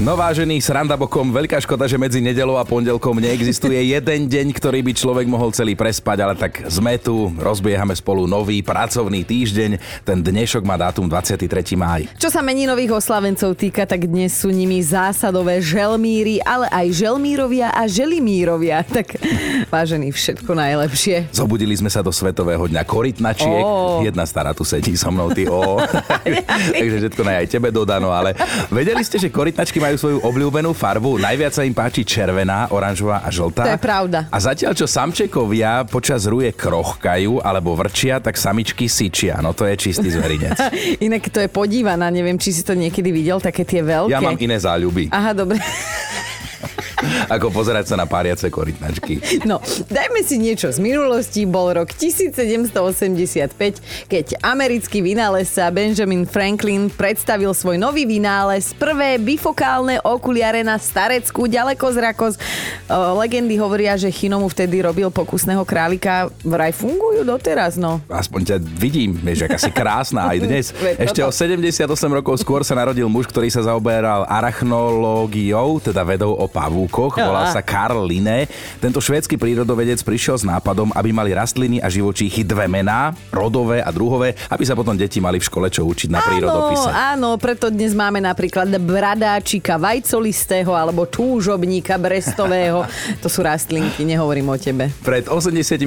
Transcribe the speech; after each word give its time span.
No 0.00 0.16
vážený, 0.16 0.56
sranda 0.64 0.96
bokom, 0.96 1.28
veľká 1.28 1.60
škoda, 1.60 1.84
že 1.84 2.00
medzi 2.00 2.24
nedelou 2.24 2.56
a 2.56 2.64
pondelkom 2.64 3.12
neexistuje 3.20 3.76
jeden 4.00 4.24
deň, 4.24 4.46
ktorý 4.56 4.80
by 4.80 4.92
človek 4.96 5.28
mohol 5.28 5.52
celý 5.52 5.76
prespať, 5.76 6.16
ale 6.24 6.32
tak 6.32 6.64
sme 6.64 6.96
tu, 6.96 7.28
rozbiehame 7.36 7.92
spolu 7.92 8.24
nový 8.24 8.64
pracovný 8.64 9.20
týždeň. 9.20 9.76
Ten 10.00 10.24
dnešok 10.24 10.64
má 10.64 10.80
dátum 10.80 11.04
23. 11.04 11.44
máj. 11.76 12.08
Čo 12.16 12.32
sa 12.32 12.40
meninových 12.40 13.04
oslavencov 13.04 13.52
týka, 13.52 13.84
tak 13.84 14.08
dnes 14.08 14.32
sú 14.32 14.48
nimi 14.48 14.80
zásadové 14.80 15.60
želmíry, 15.60 16.40
ale 16.40 16.72
aj 16.72 16.86
želmírovia 16.96 17.68
a 17.76 17.84
želimírovia. 17.84 18.80
Tak 19.02 19.18
vážený, 19.72 20.12
všetko 20.12 20.52
najlepšie. 20.52 21.32
Zobudili 21.32 21.72
sme 21.72 21.88
sa 21.88 22.04
do 22.04 22.12
Svetového 22.12 22.68
dňa 22.68 22.84
korytnačiek. 22.84 23.64
Ó. 23.64 24.04
Jedna 24.04 24.28
stará 24.28 24.52
tu 24.52 24.68
sedí 24.68 24.94
so 24.94 25.08
mnou, 25.08 25.32
ty 25.32 25.48
o. 25.48 25.80
Takže 26.80 26.96
všetko 27.02 27.20
naj 27.24 27.36
aj 27.42 27.48
tebe 27.48 27.68
dodano, 27.72 28.12
ale 28.12 28.36
vedeli 28.68 29.00
ste, 29.00 29.16
že 29.16 29.32
korytnačky 29.32 29.81
majú 29.82 29.96
svoju 29.98 30.18
obľúbenú 30.22 30.70
farbu. 30.70 31.18
Najviac 31.18 31.58
sa 31.58 31.66
im 31.66 31.74
páči 31.74 32.06
červená, 32.06 32.70
oranžová 32.70 33.26
a 33.26 33.28
žltá. 33.34 33.66
To 33.66 33.74
je 33.74 33.82
pravda. 33.82 34.18
A 34.30 34.38
zatiaľ, 34.38 34.78
čo 34.78 34.86
samčekovia 34.86 35.82
počas 35.90 36.22
ruje 36.30 36.54
krochkajú 36.54 37.42
alebo 37.42 37.74
vrčia, 37.74 38.22
tak 38.22 38.38
samičky 38.38 38.86
syčia. 38.86 39.42
No 39.42 39.50
to 39.50 39.66
je 39.66 39.74
čistý 39.74 40.06
zverinec. 40.14 40.54
Inak 41.06 41.26
to 41.34 41.42
je 41.42 41.50
podívaná, 41.50 42.06
neviem, 42.14 42.38
či 42.38 42.54
si 42.54 42.62
to 42.62 42.78
niekedy 42.78 43.10
videl, 43.10 43.42
také 43.42 43.66
tie 43.66 43.82
veľké. 43.82 44.14
Ja 44.14 44.22
mám 44.22 44.38
iné 44.38 44.54
záľuby, 44.62 45.10
Aha, 45.10 45.34
dobre. 45.34 45.58
ako 47.28 47.52
pozerať 47.52 47.92
sa 47.92 47.96
na 47.98 48.06
páriace 48.08 48.48
korytnačky. 48.48 49.44
No, 49.48 49.60
dajme 49.90 50.22
si 50.24 50.38
niečo 50.38 50.70
z 50.70 50.78
minulosti. 50.78 51.44
Bol 51.44 51.76
rok 51.76 51.92
1785, 51.94 54.08
keď 54.08 54.26
americký 54.42 55.04
vynálezca 55.04 55.68
Benjamin 55.70 56.24
Franklin 56.24 56.88
predstavil 56.88 57.52
svoj 57.52 57.78
nový 57.78 58.06
vynález, 58.06 58.74
prvé 58.76 59.18
bifokálne 59.18 59.98
okuliare 60.02 60.62
na 60.62 60.78
stareckú 60.78 61.46
ďalekozrakosť. 61.46 62.36
O, 62.38 63.20
legendy 63.20 63.58
hovoria, 63.58 63.98
že 63.98 64.10
Chino 64.10 64.42
mu 64.42 64.48
vtedy 64.48 64.82
robil 64.82 65.10
pokusného 65.10 65.62
králika. 65.66 66.30
Vraj 66.42 66.74
fungujú 66.74 67.22
doteraz, 67.22 67.78
no. 67.78 68.02
Aspoň 68.08 68.40
ťa 68.42 68.56
vidím, 68.78 69.18
vieš, 69.18 69.46
aká 69.46 69.58
si 69.58 69.70
krásna 69.70 70.30
aj 70.32 70.38
dnes. 70.42 70.66
Ešte 71.04 71.20
o 71.22 71.30
toto. 71.30 71.40
78 71.42 72.18
rokov 72.18 72.34
skôr 72.42 72.62
sa 72.62 72.78
narodil 72.78 73.06
muž, 73.06 73.28
ktorý 73.28 73.50
sa 73.50 73.64
zaoberal 73.64 74.26
arachnológiou, 74.26 75.82
teda 75.82 76.02
vedou 76.02 76.34
o 76.36 76.46
pavúkoch. 76.92 77.16
Volal 77.16 77.48
Á. 77.48 77.56
sa 77.56 77.62
Karl 77.64 78.04
Linné. 78.04 78.44
Tento 78.76 79.00
švédsky 79.00 79.40
prírodovedec 79.40 80.04
prišiel 80.04 80.36
s 80.36 80.44
nápadom, 80.44 80.92
aby 80.92 81.10
mali 81.10 81.32
rastliny 81.32 81.80
a 81.80 81.88
živočíchy 81.88 82.44
dve 82.44 82.68
mená, 82.68 83.16
rodové 83.32 83.80
a 83.80 83.88
druhové, 83.88 84.36
aby 84.52 84.64
sa 84.68 84.76
potom 84.76 84.92
deti 84.92 85.16
mali 85.18 85.40
v 85.40 85.48
škole 85.48 85.72
čo 85.72 85.88
učiť 85.88 86.12
na 86.12 86.20
prírodopise. 86.20 86.92
Áno, 86.92 87.32
áno, 87.32 87.40
preto 87.40 87.72
dnes 87.72 87.96
máme 87.96 88.20
napríklad 88.20 88.68
bradáčika 88.76 89.80
vajcolistého 89.80 90.76
alebo 90.76 91.08
túžobníka 91.08 91.96
brestového. 91.96 92.84
To 93.22 93.30
sú 93.30 93.46
rastlinky, 93.46 94.02
nehovorím 94.02 94.50
o 94.50 94.58
tebe. 94.58 94.90
Pred 95.06 95.30
88 95.30 95.78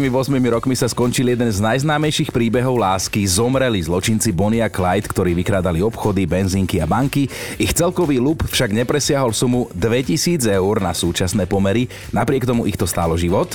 rokmi 0.48 0.72
sa 0.72 0.88
skončil 0.88 1.36
jeden 1.36 1.52
z 1.52 1.60
najznámejších 1.60 2.32
príbehov 2.32 2.80
lásky. 2.80 3.28
Zomreli 3.28 3.84
zločinci 3.84 4.32
Bonnie 4.32 4.64
a 4.64 4.72
Clyde, 4.72 5.12
ktorí 5.12 5.36
vykrádali 5.36 5.84
obchody, 5.84 6.24
benzínky 6.24 6.80
a 6.80 6.88
banky. 6.88 7.28
Ich 7.60 7.76
celkový 7.76 8.24
lup 8.24 8.48
však 8.48 8.72
nepresiahol 8.72 9.36
sumu 9.36 9.68
2000 9.76 10.48
eur 10.48 10.80
na 10.80 10.95
súčasné 10.96 11.44
pomery. 11.44 11.92
Napriek 12.16 12.48
tomu 12.48 12.64
ich 12.64 12.80
to 12.80 12.88
stálo 12.88 13.20
život. 13.20 13.52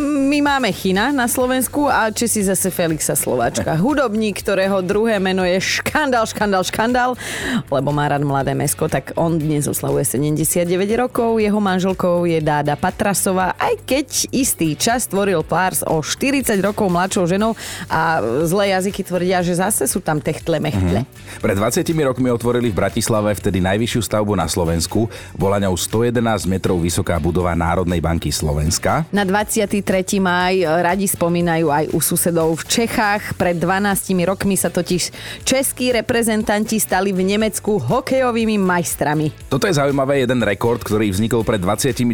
My 0.00 0.40
máme 0.40 0.72
China 0.72 1.12
na 1.12 1.28
Slovensku 1.28 1.84
a 1.84 2.08
Česi 2.08 2.40
zase 2.40 2.72
Felixa 2.72 3.12
Slováčka. 3.12 3.76
Hudobník, 3.84 4.40
ktorého 4.40 4.80
druhé 4.80 5.20
meno 5.20 5.44
je 5.44 5.60
Škandál, 5.60 6.24
Škandál, 6.24 6.64
Škandál, 6.64 7.12
lebo 7.68 7.90
má 7.92 8.08
rád 8.08 8.24
mladé 8.24 8.56
mesko, 8.56 8.88
tak 8.88 9.12
on 9.20 9.36
dnes 9.36 9.68
oslavuje 9.68 10.08
79 10.08 10.64
rokov. 10.96 11.36
Jeho 11.36 11.60
manželkou 11.60 12.24
je 12.24 12.40
Dáda 12.40 12.80
Patrasová, 12.80 13.52
aj 13.60 13.74
keď 13.84 14.06
istý 14.32 14.72
čas 14.78 15.04
tvoril 15.10 15.44
pár 15.44 15.74
s 15.74 15.82
o 15.84 15.98
40 16.00 16.58
rokov 16.62 16.86
mladšou 16.86 17.24
ženou 17.26 17.52
a 17.88 18.22
zlé 18.44 18.76
jazyky 18.76 19.02
tvrdia, 19.02 19.42
že 19.42 19.58
zase 19.58 19.84
sú 19.90 19.98
tam 19.98 20.22
techtle 20.22 20.60
mechtle. 20.62 21.02
Pred 21.40 21.56
20 21.56 21.82
rokmi 22.04 22.28
otvorili 22.28 22.68
v 22.68 22.76
Bratislave 22.76 23.32
vtedy 23.34 23.64
najvyššiu 23.64 24.00
stavbu 24.04 24.36
na 24.36 24.44
Slovensku. 24.44 25.08
Bola 25.34 25.56
ňou 25.58 25.74
111 25.74 26.20
metrov 26.44 26.67
vysoká 26.76 27.16
budova 27.16 27.56
Národnej 27.56 28.04
banky 28.04 28.28
Slovenska. 28.28 29.08
Na 29.08 29.24
23. 29.24 29.80
maj 30.20 30.60
radi 30.60 31.08
spomínajú 31.08 31.72
aj 31.72 31.84
u 31.96 31.98
susedov 32.04 32.60
v 32.60 32.84
Čechách. 32.84 33.40
Pred 33.40 33.56
12 33.56 34.12
rokmi 34.28 34.60
sa 34.60 34.68
totiž 34.68 35.02
českí 35.48 35.96
reprezentanti 35.96 36.76
stali 36.76 37.16
v 37.16 37.24
Nemecku 37.24 37.80
hokejovými 37.80 38.60
majstrami. 38.60 39.32
Toto 39.48 39.64
je 39.64 39.80
zaujímavé 39.80 40.28
jeden 40.28 40.44
rekord, 40.44 40.84
ktorý 40.84 41.08
vznikol 41.08 41.48
pred 41.48 41.62
29 41.64 42.04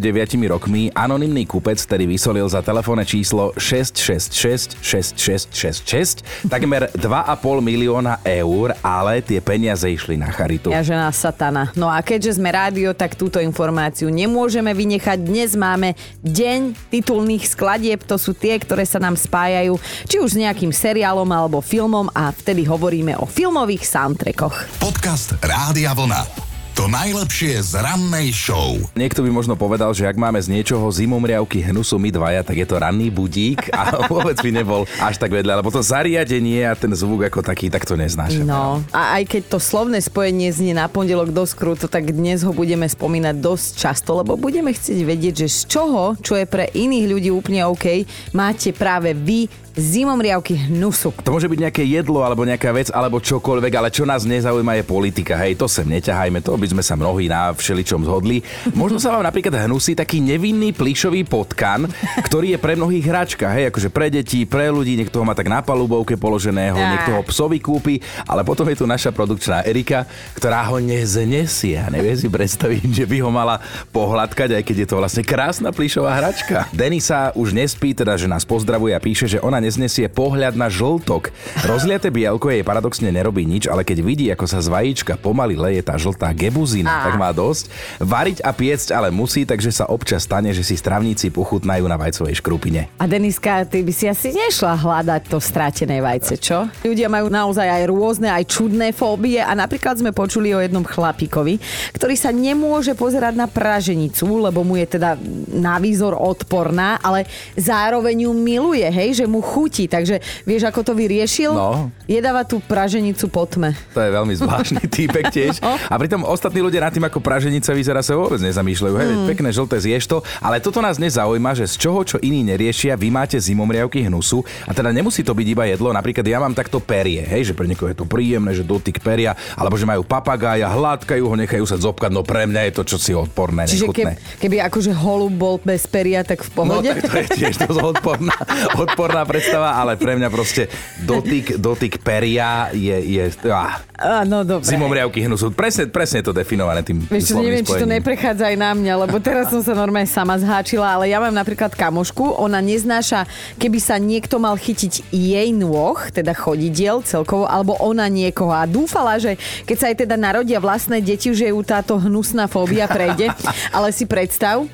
rokmi. 0.47 0.95
Anonymný 0.95 1.51
kupec, 1.51 1.83
ktorý 1.83 2.07
vysolil 2.07 2.47
za 2.47 2.63
telefónne 2.63 3.03
číslo 3.03 3.51
666 3.59 4.79
6666 4.79 6.47
takmer 6.47 6.93
2,5 7.05 7.65
milióna 7.65 8.21
eur, 8.23 8.77
ale 8.85 9.25
tie 9.25 9.41
peniaze 9.41 9.89
išli 9.89 10.21
na 10.21 10.31
charitu. 10.31 10.71
Ja 10.71 10.85
žena 10.85 11.11
satana. 11.11 11.73
No 11.75 11.91
a 11.91 12.05
keďže 12.05 12.39
sme 12.39 12.53
rádio, 12.53 12.93
tak 12.93 13.17
túto 13.17 13.41
informáciu 13.41 14.13
nemôžeme 14.13 14.44
vynechať. 14.77 15.25
Dnes 15.25 15.57
máme 15.57 15.97
deň 16.21 16.77
titulných 16.93 17.49
skladieb. 17.49 18.05
To 18.05 18.21
sú 18.21 18.37
tie, 18.37 18.61
ktoré 18.61 18.85
sa 18.85 19.01
nám 19.01 19.17
spájajú 19.17 19.81
či 20.05 20.21
už 20.21 20.37
s 20.37 20.41
nejakým 20.45 20.69
seriálom 20.69 21.29
alebo 21.33 21.65
filmom 21.65 22.13
a 22.13 22.29
vtedy 22.29 22.69
hovoríme 22.69 23.17
o 23.17 23.25
filmových 23.25 23.89
soundtrackoch. 23.89 24.83
Podcast 24.85 25.41
Rádia 25.41 25.97
Vlna. 25.97 26.44
To 26.75 26.91
najlepšie 26.91 27.63
z 27.63 27.79
rannej 27.79 28.35
show. 28.35 28.75
Niekto 28.99 29.23
by 29.23 29.31
možno 29.31 29.55
povedal, 29.55 29.95
že 29.95 30.11
ak 30.11 30.19
máme 30.19 30.43
z 30.43 30.51
niečoho 30.51 30.83
zimomriavky 30.91 31.63
hnusu 31.63 32.03
my 32.03 32.11
dvaja, 32.11 32.43
tak 32.43 32.59
je 32.59 32.67
to 32.67 32.83
ranný 32.83 33.15
budík 33.15 33.71
a 33.71 33.95
vôbec 34.11 34.35
by 34.43 34.51
nebol 34.51 34.83
až 34.99 35.23
tak 35.23 35.31
vedľa, 35.31 35.63
lebo 35.63 35.71
to 35.71 35.87
zariadenie 35.87 36.67
a 36.67 36.75
ten 36.75 36.91
zvuk 36.91 37.31
ako 37.31 37.47
taký, 37.47 37.71
tak 37.71 37.87
to 37.87 37.95
neznášam. 37.95 38.43
No 38.43 38.83
a 38.91 39.23
aj 39.23 39.31
keď 39.31 39.55
to 39.55 39.59
slovné 39.63 40.03
spojenie 40.03 40.51
znie 40.51 40.75
na 40.75 40.91
pondelok 40.91 41.31
dosť 41.31 41.55
krúto, 41.55 41.87
tak 41.87 42.11
dnes 42.11 42.43
ho 42.43 42.51
budeme 42.51 42.91
spomínať 42.91 43.39
dosť 43.39 43.69
často, 43.79 44.19
lebo 44.19 44.35
budeme 44.35 44.75
chcieť 44.75 44.99
vedieť, 45.07 45.47
že 45.47 45.55
z 45.55 45.79
čoho, 45.79 46.19
čo 46.27 46.35
je 46.35 46.43
pre 46.43 46.75
iných 46.75 47.07
ľudí 47.07 47.31
úplne 47.31 47.71
OK, 47.71 48.03
máte 48.35 48.75
práve 48.75 49.15
vy 49.15 49.47
zimomriavky 49.75 50.71
hnusu. 50.71 51.11
To 51.27 51.35
môže 51.35 51.51
byť 51.51 51.61
nejaké 51.67 51.83
jedlo 51.83 52.23
alebo 52.23 52.47
nejaká 52.47 52.71
vec 52.71 52.89
alebo 52.95 53.19
čokoľvek, 53.19 53.73
ale 53.75 53.89
čo 53.91 54.07
nás 54.07 54.23
nezaujíma 54.23 54.79
je 54.81 54.85
politika. 54.87 55.35
Hej, 55.35 55.59
to 55.59 55.67
sem 55.67 55.87
neťahajme, 55.87 56.39
to 56.41 56.55
by 56.55 56.67
sme 56.71 56.83
sa 56.83 56.95
mnohí 56.95 57.27
na 57.27 57.51
všeličom 57.51 58.07
zhodli. 58.07 58.47
Možno 58.79 59.03
sa 59.03 59.11
vám 59.11 59.27
napríklad 59.27 59.67
hnusí 59.67 59.99
taký 59.99 60.23
nevinný 60.23 60.71
plišový 60.71 61.27
potkan, 61.27 61.91
ktorý 62.23 62.55
je 62.55 62.59
pre 62.63 62.79
mnohých 62.79 63.05
hračka, 63.05 63.51
hej, 63.51 63.75
akože 63.75 63.91
pre 63.91 64.07
deti, 64.15 64.47
pre 64.47 64.71
ľudí, 64.71 64.95
niekto 64.95 65.19
ho 65.19 65.27
má 65.27 65.35
tak 65.35 65.51
na 65.51 65.59
palubovke 65.59 66.15
položeného, 66.15 66.79
Á. 66.79 66.91
niekto 66.95 67.11
ho 67.19 67.23
psovi 67.27 67.59
kúpi, 67.59 67.99
ale 68.31 68.47
potom 68.47 68.69
je 68.71 68.79
tu 68.79 68.87
naša 68.87 69.11
produkčná 69.11 69.67
Erika, 69.67 70.07
ktorá 70.39 70.63
ho 70.71 70.79
neznesie 70.79 71.81
a 71.81 71.91
nevie 71.91 72.15
si 72.15 72.31
predstaviť, 72.31 73.03
že 73.03 73.05
by 73.11 73.17
ho 73.27 73.31
mala 73.35 73.59
pohľadkať, 73.91 74.61
aj 74.61 74.63
keď 74.63 74.77
je 74.85 74.89
to 74.89 74.97
vlastne 75.01 75.23
krásna 75.27 75.75
plišová 75.75 76.15
hračka. 76.15 76.71
Denisa 76.71 77.35
už 77.35 77.51
nespí, 77.57 77.91
teda 77.97 78.15
že 78.15 78.31
nás 78.31 78.47
pozdravuje 78.47 78.95
a 78.95 79.03
píše, 79.03 79.27
že 79.27 79.43
ona 79.43 79.64
neznesie 79.65 80.13
pohľad 80.13 80.53
na 80.61 80.69
žltok. 80.69 81.33
Rozliate 81.65 82.13
bielko 82.13 82.53
jej 82.53 82.61
paradoxne 82.61 83.09
nerobí 83.09 83.49
nič, 83.49 83.65
ale 83.65 83.81
keď 83.81 83.99
vidí, 84.05 84.27
ako 84.29 84.45
sa 84.45 84.61
z 84.61 84.69
vajíčka 84.69 85.17
pomaly 85.17 85.57
leje 85.57 85.81
tá 85.81 85.97
žltá 85.97 86.29
gebuzina, 86.37 87.01
Á. 87.01 87.09
tak 87.09 87.15
má 87.17 87.33
dosť. 87.33 87.73
Variť 88.05 88.39
a 88.45 88.53
piecť 88.53 88.89
ale 88.93 89.09
musí, 89.09 89.49
takže 89.49 89.73
sa 89.73 89.89
občas 89.89 90.29
stane, 90.29 90.53
že 90.53 90.61
si 90.61 90.77
stravníci 90.77 91.33
pochutnajú 91.33 91.89
na 91.89 91.97
vajcovej 91.97 92.45
škrupine. 92.45 92.93
A 93.01 93.09
Deniska, 93.09 93.65
ty 93.65 93.81
by 93.81 93.93
si 93.97 94.05
asi 94.05 94.37
nešla 94.37 94.77
hľadať 94.77 95.23
to 95.33 95.41
stratené 95.41 96.05
vajce, 96.05 96.37
čo? 96.37 96.69
Ľudia 96.85 97.09
majú 97.09 97.33
naozaj 97.33 97.65
aj 97.65 97.83
rôzne, 97.89 98.29
aj 98.29 98.45
čudné 98.45 98.93
fóbie 98.93 99.41
a 99.41 99.57
napríklad 99.57 99.97
sme 99.97 100.13
počuli 100.13 100.53
o 100.53 100.61
jednom 100.61 100.85
chlapíkovi, 100.85 101.57
ktorý 101.97 102.15
sa 102.19 102.35
nemôže 102.35 102.93
pozerať 102.93 103.39
na 103.39 103.47
praženicu, 103.49 104.43
lebo 104.43 104.67
mu 104.67 104.77
je 104.77 104.99
teda 104.99 105.17
na 105.55 105.79
výzor 105.79 106.19
odporná, 106.19 106.99
ale 107.01 107.25
zároveň 107.55 108.27
ju 108.27 108.33
miluje, 108.35 108.85
hej, 108.85 109.25
že 109.25 109.27
mu 109.31 109.39
chutí. 109.55 109.87
Takže 109.87 110.19
vieš, 110.43 110.67
ako 110.67 110.83
to 110.83 110.93
vyriešil? 110.93 111.51
No. 111.51 111.95
Jedáva 112.05 112.43
tú 112.43 112.59
praženicu 112.59 113.27
po 113.27 113.47
tme. 113.47 113.71
To 113.93 114.01
je 114.01 114.11
veľmi 114.11 114.35
zvláštny 114.35 114.83
týpek 114.97 115.31
tiež. 115.31 115.55
A 115.63 115.95
pritom 115.95 116.23
ostatní 116.23 116.59
ľudia 116.59 116.81
nad 116.81 116.91
tým, 116.91 117.05
ako 117.05 117.19
praženica 117.19 117.71
vyzerá, 117.71 118.01
sa 118.01 118.15
vôbec 118.15 118.41
nezamýšľajú. 118.41 118.95
Hej, 118.95 119.03
Hmm. 119.05 119.21
mm. 119.21 119.29
pekné 119.31 119.49
žlté 119.51 119.77
zješ 119.79 120.05
to, 120.07 120.19
ale 120.39 120.59
toto 120.59 120.81
nás 120.81 120.97
nezaujíma, 120.97 121.53
že 121.53 121.67
z 121.67 121.77
čoho, 121.79 122.01
čo 122.03 122.17
iní 122.19 122.43
neriešia, 122.43 122.95
vy 122.95 123.09
máte 123.09 123.37
zimomriavky 123.37 124.03
hnusu. 124.03 124.41
A 124.65 124.73
teda 124.73 124.91
nemusí 124.91 125.21
to 125.21 125.31
byť 125.31 125.47
iba 125.47 125.65
jedlo. 125.67 125.91
Napríklad 125.91 126.25
ja 126.25 126.39
mám 126.39 126.51
takto 126.51 126.79
perie, 126.79 127.21
hej, 127.21 127.45
že 127.45 127.55
pre 127.55 127.65
niekoho 127.65 127.87
je 127.87 127.97
to 127.97 128.05
príjemné, 128.05 128.51
že 128.51 128.63
dotyk 128.63 128.99
peria, 128.99 129.37
alebo 129.53 129.75
že 129.75 129.85
majú 129.85 130.03
papagája, 130.03 130.67
hladkajú 130.67 131.21
ho, 131.23 131.35
nechajú 131.35 131.63
sa 131.63 131.77
zobkať. 131.77 132.11
No 132.11 132.23
pre 132.23 132.45
mňa 132.45 132.65
je 132.65 132.73
to 132.73 132.83
čosi 132.87 133.13
odporné, 133.13 133.65
Čiže 133.65 133.85
nechutné. 133.85 134.17
keby, 134.17 134.41
keby 134.41 134.57
akože 134.65 134.93
holub 134.95 135.33
bol 135.33 135.55
bez 135.59 135.85
peria, 135.85 136.23
tak 136.23 136.41
v 136.41 136.49
No 136.49 136.57
pohode? 136.57 136.89
tak 136.91 137.05
to 137.05 137.15
je 137.15 137.27
tiež 137.37 137.55
dosť 137.61 137.79
odporná, 137.79 138.35
odporná. 138.85 139.21
Predstava, 139.45 139.77
ale 139.77 139.93
pre 140.01 140.17
mňa 140.17 140.29
proste 140.33 140.63
dotyk, 141.05 141.61
dotyk 141.61 142.01
peria 142.01 142.73
je... 142.73 142.97
je 143.21 143.25
ah, 143.53 143.85
Áno, 144.25 144.43
dobre. 144.43 144.65
zimomriavky 144.65 145.23
hnusu. 145.29 145.53
Presne, 145.53 145.87
presne 145.93 146.25
je 146.25 146.33
to 146.33 146.35
definované 146.35 146.81
tým 146.81 147.05
Vieš 147.05 147.31
čo, 147.31 147.39
neviem, 147.39 147.63
či 147.63 147.77
to 147.77 147.85
spojením. 147.85 148.01
neprechádza 148.01 148.45
aj 148.51 148.57
na 148.59 148.71
mňa, 148.73 148.93
lebo 149.07 149.17
teraz 149.21 149.53
som 149.53 149.61
sa 149.61 149.77
normálne 149.77 150.09
sama 150.09 150.35
zháčila, 150.41 150.97
ale 150.99 151.13
ja 151.13 151.21
mám 151.21 151.37
napríklad 151.37 151.77
kamošku, 151.77 152.41
ona 152.41 152.59
neznáša, 152.65 153.29
keby 153.61 153.79
sa 153.79 154.01
niekto 154.01 154.41
mal 154.41 154.57
chytiť 154.57 155.13
jej 155.13 155.49
nôh, 155.53 155.95
teda 156.11 156.33
chodidiel 156.33 157.05
celkovo, 157.05 157.45
alebo 157.47 157.77
ona 157.79 158.09
niekoho 158.09 158.51
a 158.51 158.65
dúfala, 158.65 159.21
že 159.21 159.37
keď 159.69 159.77
sa 159.77 159.87
aj 159.93 159.97
teda 160.09 160.17
narodia 160.17 160.59
vlastné 160.59 161.05
deti, 161.05 161.31
že 161.37 161.53
ju 161.53 161.61
táto 161.63 162.01
hnusná 162.01 162.49
fóbia 162.49 162.89
prejde, 162.89 163.31
ale 163.77 163.95
si 163.95 164.09
predstav, 164.09 164.67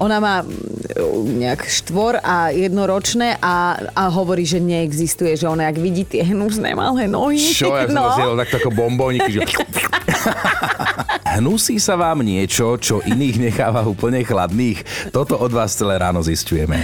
ona 0.00 0.16
má 0.20 0.34
mm, 0.42 1.40
nejak 1.40 1.64
štvor 1.66 2.20
a 2.20 2.52
jednoročné 2.52 3.36
a, 3.40 3.76
a 3.96 4.02
hovorí, 4.08 4.44
že 4.44 4.60
neexistuje, 4.60 5.36
že 5.36 5.46
ona, 5.48 5.68
ak 5.68 5.76
vidí 5.80 6.04
tie 6.04 6.24
hnusné 6.24 6.72
malé 6.76 7.08
nohy. 7.08 7.40
Čo, 7.40 7.72
ja 7.76 7.88
som 7.88 7.96
no. 7.96 8.02
to 8.08 8.10
zjedol 8.16 8.36
takto 8.40 8.56
ako 8.60 8.70
bombóniky. 8.72 9.30
Že... 9.36 9.40
Hnusí 11.38 11.78
sa 11.78 11.94
vám 11.94 12.26
niečo, 12.26 12.76
čo 12.76 13.00
iných 13.00 13.50
necháva 13.50 13.86
úplne 13.86 14.20
chladných? 14.26 15.10
Toto 15.14 15.38
od 15.38 15.54
vás 15.54 15.72
celé 15.78 15.96
ráno 15.96 16.20
zistujeme. 16.20 16.76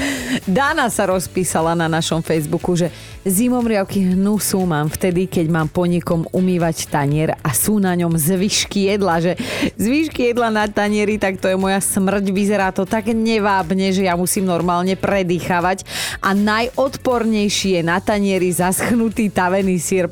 Dana 0.46 0.86
sa 0.88 1.10
rozpísala 1.10 1.74
na 1.74 1.90
našom 1.90 2.22
Facebooku, 2.22 2.78
že 2.78 2.88
zimomriavky 3.26 4.14
hnusu 4.14 4.62
mám 4.62 4.86
vtedy, 4.86 5.26
keď 5.26 5.46
mám 5.50 5.68
po 5.68 5.82
niekom 5.82 6.30
umývať 6.30 6.86
tanier 6.86 7.34
a 7.42 7.50
sú 7.50 7.82
na 7.82 7.98
ňom 7.98 8.14
zvyšky 8.14 8.94
jedla, 8.94 9.18
že 9.18 9.32
zvyšky 9.74 10.30
jedla 10.30 10.48
na 10.54 10.70
tanieri, 10.70 11.18
tak 11.18 11.42
to 11.42 11.50
je 11.50 11.58
moja 11.58 11.82
smrť, 11.82 12.24
vyzerá 12.30 12.70
to 12.70 12.86
tak 12.86 13.10
nevábne, 13.10 13.90
že 13.90 14.06
ja 14.06 14.14
musím 14.14 14.46
normálne 14.46 14.94
predýchavať 14.94 15.82
a 16.22 16.30
najodpornejší 16.32 17.80
je 17.80 17.82
na 17.82 17.98
tanieri 17.98 18.54
zaschnutý 18.54 19.26
tavený 19.26 19.82
sír. 19.82 20.06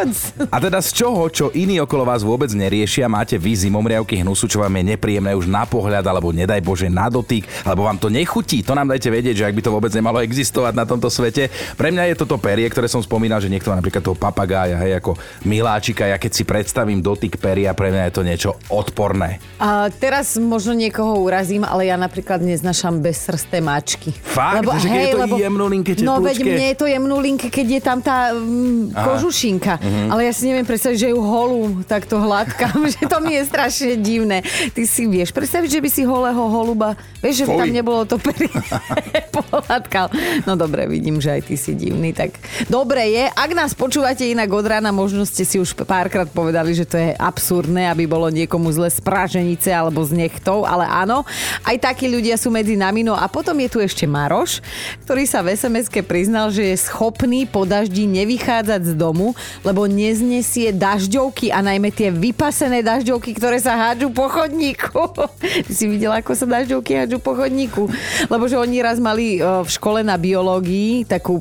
Pomoc! 0.00 0.32
A 0.48 0.56
teda 0.56 0.80
z 0.80 0.90
čoho, 0.96 1.28
čo 1.28 1.52
iní 1.52 1.76
okolo 1.76 2.08
vás 2.08 2.24
vôbec 2.24 2.48
neriešia, 2.56 3.04
máte 3.04 3.36
vy 3.36 3.52
zimomriavky 3.68 4.24
hnusu, 4.24 4.48
čo 4.48 4.64
vám 4.64 4.72
je 4.80 4.96
nepríjemné 4.96 5.36
už 5.36 5.44
na 5.44 5.68
pohľad, 5.68 6.00
alebo 6.08 6.32
nedaj 6.32 6.64
Bože 6.64 6.88
na 6.88 7.12
dotyk, 7.12 7.44
alebo 7.68 7.84
vám 7.84 8.00
to 8.00 8.08
nechutí. 8.08 8.64
To 8.64 8.72
nám 8.72 8.88
dajte 8.88 9.12
vedieť, 9.12 9.44
že 9.44 9.44
ak 9.44 9.56
by 9.60 9.62
to 9.62 9.74
vôbec 9.76 9.92
nemalo 9.92 10.24
existovať 10.24 10.72
na 10.72 10.88
tomto 10.88 11.12
svete. 11.12 11.52
Pre 11.76 11.92
mňa 11.92 12.08
je 12.12 12.14
toto 12.16 12.40
perie, 12.40 12.64
ktoré 12.72 12.88
som 12.88 13.04
spomínal, 13.04 13.44
že 13.44 13.52
niekto 13.52 13.68
má 13.68 13.76
napríklad 13.76 14.00
toho 14.00 14.16
papagája, 14.16 14.80
hej, 14.80 14.96
ako 14.96 15.20
miláčika. 15.44 16.08
Ja 16.08 16.16
keď 16.16 16.32
si 16.32 16.48
predstavím 16.48 17.04
dotyk 17.04 17.36
peria, 17.36 17.76
pre 17.76 17.92
mňa 17.92 18.08
je 18.08 18.14
to 18.16 18.22
niečo 18.24 18.50
odporné. 18.72 19.36
A 19.60 19.92
teraz 19.92 20.40
možno 20.40 20.72
niekoho 20.72 21.20
urazím, 21.20 21.68
ale 21.68 21.92
ja 21.92 22.00
napríklad 22.00 22.40
neznašam 22.40 23.04
bezsrsté 23.04 23.60
mačky. 23.60 24.16
Fakt? 24.16 24.64
Že 24.64 24.88
keď 24.88 25.02
je 25.04 25.12
to 25.12 25.38
jemnulinké, 25.44 25.90
No 26.00 26.24
veď 26.24 26.40
mne 26.40 26.66
je 26.72 26.76
to 26.78 26.86
jemnulinké, 26.88 27.52
keď 27.52 27.66
je 27.68 27.80
tam 27.84 27.98
tá 28.00 28.32
mm, 28.32 28.96
kožušinka. 28.96 29.89
Mhm. 29.90 30.08
Ale 30.14 30.30
ja 30.30 30.32
si 30.32 30.46
neviem 30.46 30.62
predstaviť, 30.62 30.96
že 30.96 31.08
ju 31.10 31.18
holú 31.18 31.82
takto 31.82 32.22
hladkám, 32.22 32.78
že 32.94 33.02
to 33.10 33.18
mi 33.18 33.34
je 33.34 33.42
strašne 33.42 33.98
divné. 33.98 34.46
Ty 34.70 34.82
si 34.86 35.10
vieš 35.10 35.34
predstaviť, 35.34 35.66
že 35.66 35.80
by 35.82 35.90
si 35.90 36.02
holého 36.06 36.44
holuba, 36.46 36.94
vieš, 37.18 37.42
že 37.42 37.46
Fuj. 37.50 37.58
tam 37.58 37.68
nebolo 37.74 38.06
to 38.06 38.16
perie 38.22 38.50
pohľadkal. 39.36 40.06
No 40.46 40.54
dobre, 40.54 40.86
vidím, 40.86 41.18
že 41.18 41.34
aj 41.34 41.42
ty 41.50 41.58
si 41.58 41.74
divný. 41.74 42.14
Tak 42.14 42.38
dobre 42.70 43.10
je, 43.10 43.24
ak 43.26 43.50
nás 43.58 43.74
počúvate 43.74 44.22
inak 44.30 44.46
od 44.54 44.66
rána, 44.66 44.94
možno 44.94 45.26
ste 45.26 45.42
si 45.42 45.58
už 45.58 45.74
párkrát 45.82 46.30
povedali, 46.30 46.70
že 46.70 46.86
to 46.86 46.94
je 46.94 47.10
absurdné, 47.18 47.90
aby 47.90 48.06
bolo 48.06 48.30
niekomu 48.30 48.70
zle 48.70 48.86
z 48.86 49.02
praženice 49.02 49.74
alebo 49.74 50.06
z 50.06 50.14
nechtov, 50.14 50.62
ale 50.62 50.86
áno, 50.86 51.26
aj 51.66 51.76
takí 51.82 52.06
ľudia 52.06 52.38
sú 52.38 52.54
medzi 52.54 52.78
nami. 52.78 53.02
No 53.02 53.18
a 53.18 53.26
potom 53.26 53.56
je 53.58 53.68
tu 53.72 53.78
ešte 53.82 54.06
Maroš, 54.06 54.62
ktorý 55.02 55.26
sa 55.26 55.42
v 55.42 55.56
sms 55.56 55.90
priznal, 56.06 56.54
že 56.54 56.70
je 56.70 56.76
schopný 56.78 57.48
po 57.48 57.66
daždi 57.66 58.06
nevychádzať 58.06 58.92
z 58.92 58.94
domu, 58.94 59.32
lebo 59.70 59.86
neznesie 59.86 60.74
dažďovky 60.74 61.54
a 61.54 61.62
najmä 61.62 61.94
tie 61.94 62.10
vypasené 62.10 62.82
dažďovky, 62.82 63.38
ktoré 63.38 63.62
sa 63.62 63.78
hádžu 63.78 64.10
po 64.10 64.26
chodníku. 64.26 65.14
Ty 65.66 65.70
si 65.70 65.86
videla, 65.86 66.18
ako 66.18 66.34
sa 66.34 66.42
dažďovky 66.42 66.98
hádžu 66.98 67.22
po 67.22 67.38
chodníku? 67.38 67.86
Lebo 68.26 68.50
že 68.50 68.58
oni 68.58 68.82
raz 68.82 68.98
mali 68.98 69.38
e, 69.38 69.46
v 69.46 69.70
škole 69.70 70.02
na 70.02 70.18
biológii 70.18 71.06
takú 71.06 71.38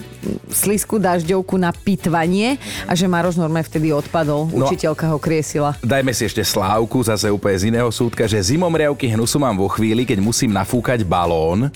slisku 0.53 1.01
dažďovku 1.01 1.57
na 1.57 1.73
pitvanie 1.73 2.61
a 2.85 2.93
že 2.93 3.09
Maroš 3.09 3.41
normálne 3.41 3.65
vtedy 3.65 3.89
odpadol. 3.89 4.45
No. 4.53 4.69
Učiteľka 4.69 5.09
ho 5.09 5.17
kriesila. 5.17 5.73
Dajme 5.81 6.13
si 6.13 6.29
ešte 6.29 6.45
slávku, 6.45 7.01
zase 7.01 7.33
úplne 7.33 7.57
z 7.57 7.73
iného 7.73 7.89
súdka, 7.89 8.29
že 8.29 8.37
zimomriavky 8.37 9.09
hnusu 9.09 9.41
mám 9.41 9.57
vo 9.57 9.65
chvíli, 9.73 10.05
keď 10.05 10.21
musím 10.21 10.53
nafúkať 10.53 11.01
balón, 11.01 11.73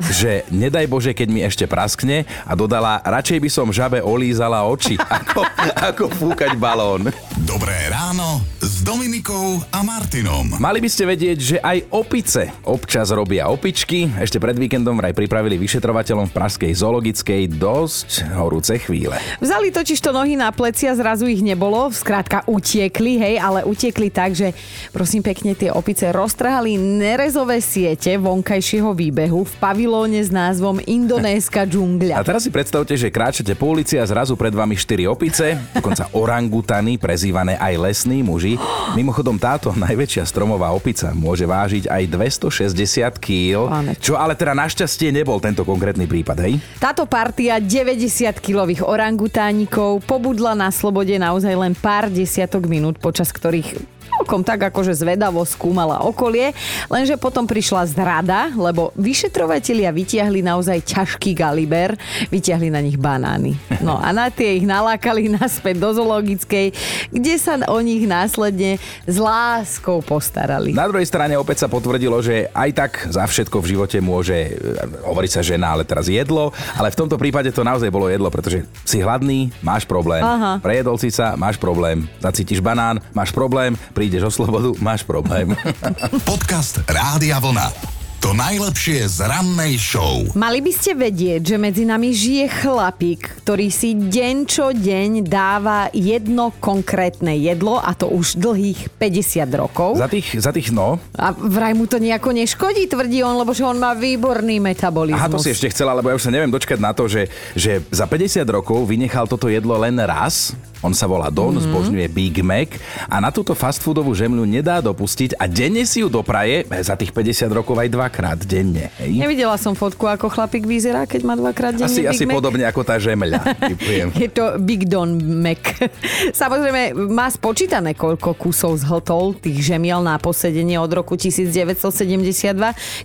že 0.00 0.44
nedaj 0.52 0.86
Bože, 0.88 1.12
keď 1.16 1.28
mi 1.30 1.40
ešte 1.44 1.64
praskne 1.64 2.28
a 2.44 2.52
dodala, 2.52 3.00
radšej 3.04 3.38
by 3.40 3.50
som 3.52 3.72
žabe 3.72 4.00
olízala 4.00 4.64
oči, 4.68 4.96
ako, 5.20 5.40
ako 5.76 6.04
fúkať 6.12 6.56
balón. 6.56 7.08
Dobré 7.44 7.88
ráno 7.88 8.55
s 8.76 8.84
Dominikou 8.84 9.56
a 9.72 9.80
Martinom. 9.80 10.60
Mali 10.60 10.84
by 10.84 10.88
ste 10.92 11.08
vedieť, 11.08 11.38
že 11.40 11.56
aj 11.64 11.88
opice 11.96 12.52
občas 12.60 13.08
robia 13.08 13.48
opičky. 13.48 14.04
Ešte 14.20 14.36
pred 14.36 14.52
víkendom 14.52 14.92
vraj 15.00 15.16
pripravili 15.16 15.56
vyšetrovateľom 15.56 16.28
v 16.28 16.34
Pražskej 16.36 16.76
zoologickej 16.76 17.56
dosť 17.56 18.36
horúce 18.36 18.76
chvíle. 18.84 19.16
Vzali 19.40 19.72
totiž 19.72 19.96
to 19.96 20.12
nohy 20.12 20.36
na 20.36 20.52
plecia, 20.52 20.92
zrazu 20.92 21.24
ich 21.24 21.40
nebolo, 21.40 21.88
skrátka 21.88 22.44
utiekli, 22.44 23.16
hej, 23.16 23.34
ale 23.40 23.64
utiekli 23.64 24.12
tak, 24.12 24.36
že 24.36 24.52
prosím 24.92 25.24
pekne 25.24 25.56
tie 25.56 25.72
opice 25.72 26.12
roztrhali 26.12 26.76
nerezové 26.76 27.64
siete 27.64 28.20
vonkajšieho 28.20 28.92
výbehu 28.92 29.48
v 29.48 29.54
pavilóne 29.56 30.20
s 30.20 30.28
názvom 30.28 30.84
Indonéska 30.84 31.64
A 31.64 31.68
džungľa. 31.72 32.20
teraz 32.28 32.44
si 32.44 32.52
predstavte, 32.52 32.92
že 32.92 33.08
kráčate 33.08 33.56
po 33.56 33.72
ulici 33.72 33.96
a 33.96 34.04
zrazu 34.04 34.36
pred 34.36 34.52
vami 34.52 34.76
4 34.76 35.08
opice, 35.08 35.56
dokonca 35.72 36.12
orangutany, 36.12 37.00
prezývané 37.00 37.56
aj 37.56 37.74
lesní 37.80 38.20
muži. 38.20 38.65
Mimochodom 38.94 39.36
táto 39.36 39.74
najväčšia 39.84 40.24
stromová 40.28 40.70
opica 40.72 41.10
môže 41.12 41.44
vážiť 41.44 41.90
aj 41.90 42.02
260 42.08 42.72
kg, 43.18 43.68
čo 43.98 44.14
ale 44.16 44.32
teda 44.32 44.54
našťastie 44.54 45.10
nebol 45.10 45.42
tento 45.42 45.66
konkrétny 45.66 46.06
prípad, 46.06 46.36
hej? 46.46 46.52
Táto 46.78 47.04
partia 47.04 47.58
90-kilových 47.58 48.86
orangutánikov 48.86 50.04
pobudla 50.06 50.54
na 50.54 50.68
slobode 50.70 51.16
naozaj 51.18 51.54
len 51.56 51.74
pár 51.74 52.08
desiatok 52.12 52.70
minút, 52.70 53.02
počas 53.02 53.32
ktorých 53.34 53.95
celkom 54.16 54.40
tak 54.40 54.72
akože 54.72 54.96
zvedavo 54.96 55.44
skúmala 55.44 56.00
okolie, 56.00 56.56
lenže 56.88 57.20
potom 57.20 57.44
prišla 57.44 57.84
zrada, 57.92 58.48
lebo 58.56 58.88
vyšetrovatelia 58.96 59.92
vytiahli 59.92 60.40
naozaj 60.40 60.80
ťažký 60.88 61.36
galiber, 61.36 62.00
vytiahli 62.32 62.72
na 62.72 62.80
nich 62.80 62.96
banány. 62.96 63.60
No 63.84 64.00
a 64.00 64.16
na 64.16 64.32
tie 64.32 64.56
ich 64.56 64.64
nalákali 64.64 65.28
naspäť 65.28 65.76
do 65.76 65.92
zoologickej, 65.92 66.72
kde 67.12 67.34
sa 67.36 67.60
o 67.68 67.78
nich 67.84 68.08
následne 68.08 68.80
s 69.04 69.16
láskou 69.20 70.00
postarali. 70.00 70.72
Na 70.72 70.88
druhej 70.88 71.04
strane 71.04 71.36
opäť 71.36 71.66
sa 71.66 71.68
potvrdilo, 71.68 72.16
že 72.24 72.48
aj 72.56 72.70
tak 72.72 72.92
za 73.12 73.28
všetko 73.28 73.60
v 73.60 73.70
živote 73.76 73.98
môže, 74.00 74.56
e, 74.56 75.04
hovorí 75.04 75.28
sa 75.28 75.44
žena, 75.44 75.76
ale 75.76 75.84
teraz 75.84 76.08
jedlo, 76.08 76.56
ale 76.72 76.88
v 76.88 76.98
tomto 76.98 77.20
prípade 77.20 77.52
to 77.52 77.60
naozaj 77.60 77.92
bolo 77.92 78.08
jedlo, 78.08 78.32
pretože 78.32 78.64
si 78.88 79.04
hladný, 79.04 79.52
máš 79.60 79.84
problém. 79.84 80.24
Aha. 80.24 80.56
Prejedol 80.64 80.96
si 80.96 81.12
sa, 81.12 81.36
máš 81.36 81.60
problém. 81.60 82.08
Zacítiš 82.18 82.64
banán, 82.64 82.98
máš 83.12 83.28
problém. 83.28 83.76
Prídeš 84.06 84.30
o 84.30 84.46
slobodu, 84.46 84.70
máš 84.78 85.02
problém. 85.02 85.50
Podcast 86.30 86.78
Rádia 86.86 87.42
Vlna. 87.42 87.74
To 88.22 88.30
najlepšie 88.30 89.02
z 89.02 89.26
rannej 89.26 89.74
show. 89.82 90.22
Mali 90.38 90.62
by 90.62 90.70
ste 90.70 90.94
vedieť, 90.94 91.42
že 91.42 91.56
medzi 91.58 91.82
nami 91.82 92.14
žije 92.14 92.46
chlapík, 92.62 93.42
ktorý 93.42 93.66
si 93.66 93.98
deň 93.98 94.36
čo 94.46 94.70
deň 94.70 95.26
dáva 95.26 95.90
jedno 95.90 96.54
konkrétne 96.62 97.34
jedlo 97.34 97.82
a 97.82 97.98
to 97.98 98.06
už 98.06 98.38
dlhých 98.38 98.94
50 98.94 99.50
rokov. 99.58 99.98
za 99.98 100.06
tých, 100.06 100.38
za 100.38 100.54
tých 100.54 100.70
no, 100.70 101.02
A 101.18 101.34
vraj 101.34 101.74
mu 101.74 101.90
to 101.90 101.98
nejako 101.98 102.30
neškodí, 102.30 102.86
tvrdí 102.86 103.26
on, 103.26 103.42
lebo 103.42 103.50
že 103.50 103.66
on 103.66 103.74
má 103.74 103.90
výborný 103.90 104.62
metabolizmus. 104.62 105.18
Aha, 105.18 105.34
to 105.34 105.42
si 105.42 105.50
ešte 105.50 105.74
chcela, 105.74 105.98
lebo 105.98 106.10
ja 106.10 106.18
už 106.18 106.30
sa 106.30 106.34
neviem 106.34 106.54
dočkať 106.54 106.78
na 106.78 106.94
to, 106.94 107.10
že, 107.10 107.26
že 107.58 107.82
za 107.90 108.06
50 108.06 108.46
rokov 108.54 108.86
vynechal 108.86 109.26
toto 109.26 109.50
jedlo 109.50 109.74
len 109.82 109.98
raz. 109.98 110.54
On 110.84 110.92
sa 110.92 111.08
volá 111.08 111.32
Don, 111.32 111.54
mm-hmm. 111.54 111.66
zbožňuje 111.72 112.06
Big 112.12 112.36
Mac 112.44 112.76
a 113.08 113.16
na 113.22 113.32
túto 113.32 113.56
fast 113.56 113.80
foodovú 113.80 114.12
žemľu 114.12 114.44
nedá 114.44 114.84
dopustiť 114.84 115.40
a 115.40 115.48
denne 115.48 115.88
si 115.88 116.04
ju 116.04 116.12
dopraje 116.12 116.68
e, 116.68 116.84
za 116.84 116.98
tých 116.98 117.16
50 117.16 117.48
rokov 117.48 117.80
aj 117.80 117.88
dvakrát 117.88 118.38
denne. 118.44 118.92
Hej? 119.00 119.16
Nevidela 119.16 119.56
som 119.56 119.72
fotku, 119.72 120.04
ako 120.04 120.28
chlapík 120.28 120.68
vyzerá, 120.68 121.08
keď 121.08 121.20
má 121.24 121.34
dvakrát 121.38 121.78
denne 121.78 121.88
Asi, 121.88 122.04
Big 122.04 122.12
asi 122.12 122.24
Mac. 122.28 122.34
podobne 122.36 122.64
ako 122.68 122.82
tá 122.84 123.00
žemľa. 123.00 123.40
Je 124.20 124.28
to 124.28 124.60
Big 124.60 124.84
Don 124.84 125.16
Mac. 125.16 125.62
Samozrejme, 126.44 126.92
má 127.08 127.30
spočítané, 127.32 127.96
koľko 127.96 128.36
kusov 128.36 128.76
zhltol 128.76 129.32
tých 129.38 129.62
žemiel 129.64 130.04
na 130.04 130.20
posedenie 130.20 130.76
od 130.76 130.90
roku 130.92 131.16
1972, 131.16 132.52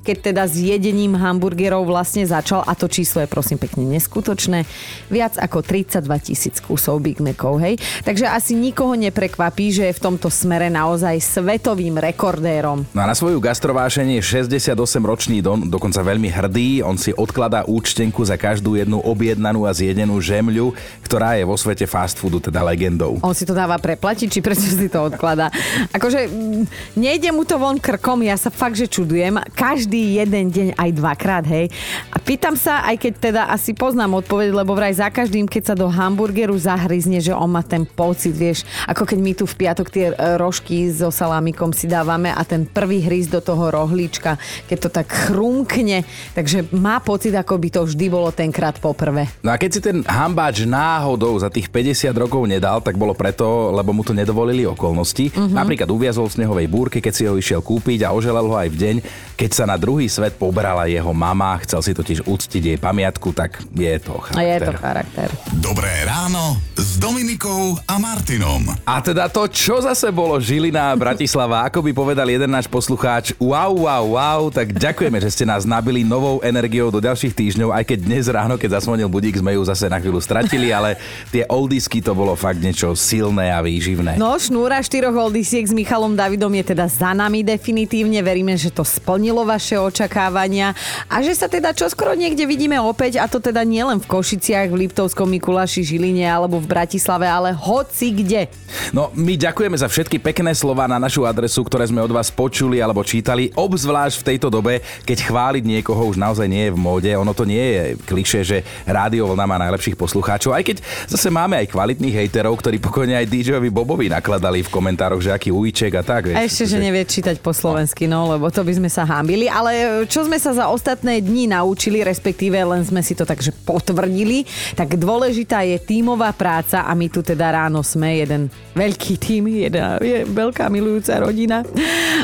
keď 0.04 0.16
teda 0.20 0.44
s 0.44 0.56
jedením 0.60 1.16
hamburgerov 1.16 1.88
vlastne 1.88 2.28
začal 2.28 2.66
a 2.68 2.74
to 2.76 2.92
číslo 2.92 3.24
je 3.24 3.30
prosím 3.30 3.62
pekne 3.62 3.88
neskutočné. 3.88 4.68
Viac 5.08 5.38
ako 5.38 5.64
32 5.64 6.04
tisíc 6.20 6.60
kusov 6.60 7.00
Big 7.00 7.22
Macov, 7.22 7.61
hej. 7.62 7.78
Takže 8.02 8.26
asi 8.28 8.58
nikoho 8.58 8.98
neprekvapí, 8.98 9.70
že 9.70 9.90
je 9.92 9.98
v 9.98 10.04
tomto 10.04 10.28
smere 10.34 10.68
naozaj 10.74 11.22
svetovým 11.22 12.02
rekordérom. 12.02 12.84
No 12.92 13.00
a 13.02 13.08
na 13.08 13.16
svoju 13.16 13.38
gastrovášenie 13.38 14.20
68 14.20 14.82
38-ročný 14.82 15.40
Don 15.40 15.70
dokonca 15.70 16.02
veľmi 16.04 16.30
hrdý, 16.30 16.70
on 16.84 16.96
si 16.98 17.16
odkladá 17.16 17.64
účtenku 17.66 18.22
za 18.26 18.36
každú 18.36 18.76
jednu 18.76 19.00
objednanú 19.02 19.66
a 19.66 19.72
zjedenú 19.72 20.20
žemľu, 20.22 20.74
ktorá 21.06 21.38
je 21.38 21.44
vo 21.46 21.56
svete 21.58 21.86
fast 21.86 22.18
foodu 22.22 22.52
teda 22.52 22.62
legendou. 22.66 23.18
On 23.22 23.36
si 23.36 23.46
to 23.46 23.54
dáva 23.58 23.78
preplatiť, 23.82 24.28
či 24.28 24.40
prečo 24.40 24.66
si 24.66 24.88
to 24.88 25.08
odkladá? 25.08 25.54
Akože 25.94 26.28
mm, 26.28 26.98
nejde 26.98 27.30
mu 27.34 27.44
to 27.44 27.58
von 27.58 27.78
krkom, 27.78 28.24
ja 28.26 28.38
sa 28.38 28.54
fakt, 28.54 28.78
že 28.78 28.88
čudujem. 28.88 29.42
Každý 29.54 30.22
jeden 30.22 30.50
deň 30.50 30.68
aj 30.78 30.90
dvakrát, 30.96 31.46
hej. 31.46 31.70
A 32.14 32.18
pýtam 32.22 32.56
sa, 32.56 32.86
aj 32.88 32.96
keď 33.02 33.14
teda 33.20 33.42
asi 33.52 33.76
poznám 33.76 34.24
odpoveď, 34.24 34.54
lebo 34.56 34.74
vraj 34.78 34.96
za 34.96 35.12
každým, 35.12 35.46
keď 35.46 35.74
sa 35.74 35.76
do 35.76 35.88
hamburgeru 35.92 36.56
zahryzne, 36.56 37.20
že 37.20 37.36
on 37.36 37.51
má 37.52 37.60
ten 37.60 37.84
pocit, 37.84 38.32
vieš, 38.32 38.64
ako 38.88 39.04
keď 39.04 39.20
my 39.20 39.32
tu 39.36 39.44
v 39.44 39.56
piatok 39.68 39.88
tie 39.92 40.06
e, 40.10 40.40
rožky 40.40 40.88
so 40.88 41.12
salámikom 41.12 41.76
si 41.76 41.92
dávame 41.92 42.32
a 42.32 42.42
ten 42.48 42.64
prvý 42.64 43.04
hryz 43.04 43.28
do 43.28 43.44
toho 43.44 43.68
rohlíčka, 43.68 44.40
keď 44.72 44.78
to 44.88 44.90
tak 44.90 45.08
chrumkne, 45.12 46.08
takže 46.32 46.72
má 46.72 47.04
pocit, 47.04 47.36
ako 47.36 47.60
by 47.60 47.70
to 47.70 47.82
vždy 47.84 48.08
bolo 48.08 48.32
tenkrát 48.32 48.80
poprvé. 48.80 49.28
No 49.44 49.52
a 49.52 49.60
keď 49.60 49.70
si 49.76 49.82
ten 49.84 50.00
hambáč 50.08 50.64
náhodou 50.64 51.36
za 51.36 51.52
tých 51.52 51.68
50 51.68 52.16
rokov 52.16 52.48
nedal, 52.48 52.80
tak 52.80 52.96
bolo 52.96 53.12
preto, 53.12 53.76
lebo 53.76 53.92
mu 53.92 54.06
to 54.06 54.16
nedovolili 54.16 54.64
okolnosti. 54.64 55.34
Mm-hmm. 55.34 55.58
Napríklad 55.58 55.90
uviazol 55.90 56.32
v 56.32 56.36
snehovej 56.38 56.68
búrke, 56.72 57.04
keď 57.04 57.14
si 57.14 57.24
ho 57.28 57.36
išiel 57.36 57.60
kúpiť 57.60 58.06
a 58.06 58.14
oželal 58.14 58.46
ho 58.46 58.56
aj 58.56 58.70
v 58.70 58.78
deň, 58.78 58.96
keď 59.34 59.50
sa 59.52 59.66
na 59.66 59.74
druhý 59.74 60.06
svet 60.06 60.38
pobrala 60.38 60.86
jeho 60.86 61.10
mama, 61.10 61.58
chcel 61.66 61.82
si 61.82 61.92
totiž 61.98 62.30
uctiť 62.30 62.62
jej 62.62 62.78
pamiatku, 62.78 63.34
tak 63.34 63.66
je 63.74 63.98
to 63.98 64.14
charakter. 64.22 64.38
A 64.38 64.44
je 64.46 64.58
to 64.62 64.74
charakter. 64.78 65.30
Dobré 65.58 66.06
ráno 66.06 66.62
s 66.78 67.02
Dominikou 67.02 67.41
a 67.42 67.98
Martinom. 67.98 68.70
A 68.86 69.02
teda 69.02 69.26
to, 69.26 69.50
čo 69.50 69.82
zase 69.82 70.14
bolo 70.14 70.38
Žilina 70.38 70.94
a 70.94 71.00
Bratislava, 71.00 71.66
ako 71.66 71.82
by 71.82 71.90
povedal 71.90 72.30
jeden 72.30 72.54
náš 72.54 72.70
poslucháč, 72.70 73.34
wow, 73.42 73.74
wow, 73.74 74.06
wow, 74.14 74.42
tak 74.54 74.70
ďakujeme, 74.78 75.18
že 75.18 75.34
ste 75.34 75.50
nás 75.50 75.66
nabili 75.66 76.06
novou 76.06 76.38
energiou 76.46 76.94
do 76.94 77.02
ďalších 77.02 77.34
týždňov, 77.34 77.74
aj 77.74 77.84
keď 77.90 78.00
dnes 78.06 78.30
ráno, 78.30 78.62
keď 78.62 78.78
zasvonil 78.78 79.10
budík, 79.10 79.42
sme 79.42 79.58
ju 79.58 79.66
zase 79.66 79.90
na 79.90 79.98
chvíľu 79.98 80.22
stratili, 80.22 80.70
ale 80.70 81.02
tie 81.34 81.42
oldisky 81.50 81.98
to 81.98 82.14
bolo 82.14 82.38
fakt 82.38 82.62
niečo 82.62 82.94
silné 82.94 83.50
a 83.50 83.58
výživné. 83.66 84.22
No, 84.22 84.38
šnúra 84.38 84.78
štyroch 84.86 85.18
oldisiek 85.18 85.66
s 85.66 85.74
Michalom 85.74 86.14
Davidom 86.14 86.54
je 86.62 86.78
teda 86.78 86.86
za 86.86 87.10
nami 87.18 87.42
definitívne. 87.42 88.22
Veríme, 88.22 88.54
že 88.54 88.70
to 88.70 88.86
splnilo 88.86 89.42
vaše 89.50 89.82
očakávania 89.82 90.78
a 91.10 91.26
že 91.26 91.34
sa 91.34 91.50
teda 91.50 91.74
čoskoro 91.74 92.14
niekde 92.14 92.46
vidíme 92.46 92.78
opäť 92.78 93.18
a 93.18 93.26
to 93.26 93.42
teda 93.42 93.66
nielen 93.66 93.98
v 93.98 94.06
Košiciach, 94.06 94.70
v 94.70 94.86
Liptovskom 94.86 95.26
Mikuláši, 95.26 95.82
Žiline 95.82 96.30
alebo 96.30 96.62
v 96.62 96.70
Bratislave, 96.70 97.31
ale 97.32 97.56
hoci 97.56 98.12
kde. 98.12 98.52
No, 98.92 99.08
my 99.16 99.40
ďakujeme 99.40 99.80
za 99.80 99.88
všetky 99.88 100.20
pekné 100.20 100.52
slova 100.52 100.84
na 100.92 101.00
našu 101.00 101.24
adresu, 101.24 101.64
ktoré 101.64 101.88
sme 101.88 102.04
od 102.04 102.12
vás 102.12 102.28
počuli 102.28 102.84
alebo 102.84 103.00
čítali, 103.08 103.56
obzvlášť 103.56 104.20
v 104.20 104.28
tejto 104.36 104.52
dobe, 104.52 104.84
keď 105.08 105.32
chváliť 105.32 105.64
niekoho 105.64 106.12
už 106.12 106.20
naozaj 106.20 106.48
nie 106.52 106.68
je 106.68 106.76
v 106.76 106.80
móde. 106.80 107.12
Ono 107.16 107.32
to 107.32 107.48
nie 107.48 107.64
je 107.64 107.84
kliše, 108.04 108.44
že 108.44 108.58
rádio 108.84 109.32
vlna 109.32 109.46
má 109.48 109.56
najlepších 109.64 109.96
poslucháčov, 109.96 110.52
aj 110.52 110.64
keď 110.68 110.78
zase 111.08 111.32
máme 111.32 111.56
aj 111.56 111.72
kvalitných 111.72 112.18
hejterov, 112.20 112.60
ktorí 112.60 112.84
pokojne 112.84 113.16
aj 113.16 113.32
DJovi 113.32 113.72
Bobovi 113.72 114.12
nakladali 114.12 114.60
v 114.66 114.70
komentároch, 114.74 115.24
že 115.24 115.32
aký 115.32 115.56
ujíček 115.56 115.96
a 115.96 116.04
tak. 116.04 116.28
Vieš, 116.28 116.38
a 116.38 116.44
ešte, 116.44 116.68
že 116.68 116.78
nevie 116.82 117.08
čítať 117.08 117.40
po 117.40 117.56
slovensky, 117.56 118.10
no, 118.10 118.28
lebo 118.28 118.52
to 118.52 118.66
by 118.66 118.74
sme 118.76 118.90
sa 118.92 119.08
hámbili. 119.08 119.48
Ale 119.48 120.04
čo 120.10 120.26
sme 120.26 120.36
sa 120.42 120.52
za 120.52 120.68
ostatné 120.68 121.22
dni 121.22 121.54
naučili, 121.54 122.04
respektíve 122.04 122.58
len 122.58 122.84
sme 122.84 123.00
si 123.06 123.16
to 123.16 123.24
takže 123.24 123.54
potvrdili, 123.64 124.44
tak 124.76 124.98
dôležitá 124.98 125.64
je 125.64 125.78
tímová 125.80 126.34
práca 126.34 126.84
a 126.84 126.92
my 126.98 127.08
tu 127.08 127.21
teda 127.22 127.54
ráno 127.54 127.86
sme 127.86 128.22
jeden 128.22 128.52
veľký 128.74 129.14
tým, 129.18 129.44
jedna 129.70 129.98
je 130.02 130.26
veľká 130.26 130.68
milujúca 130.68 131.22
rodina. 131.22 131.66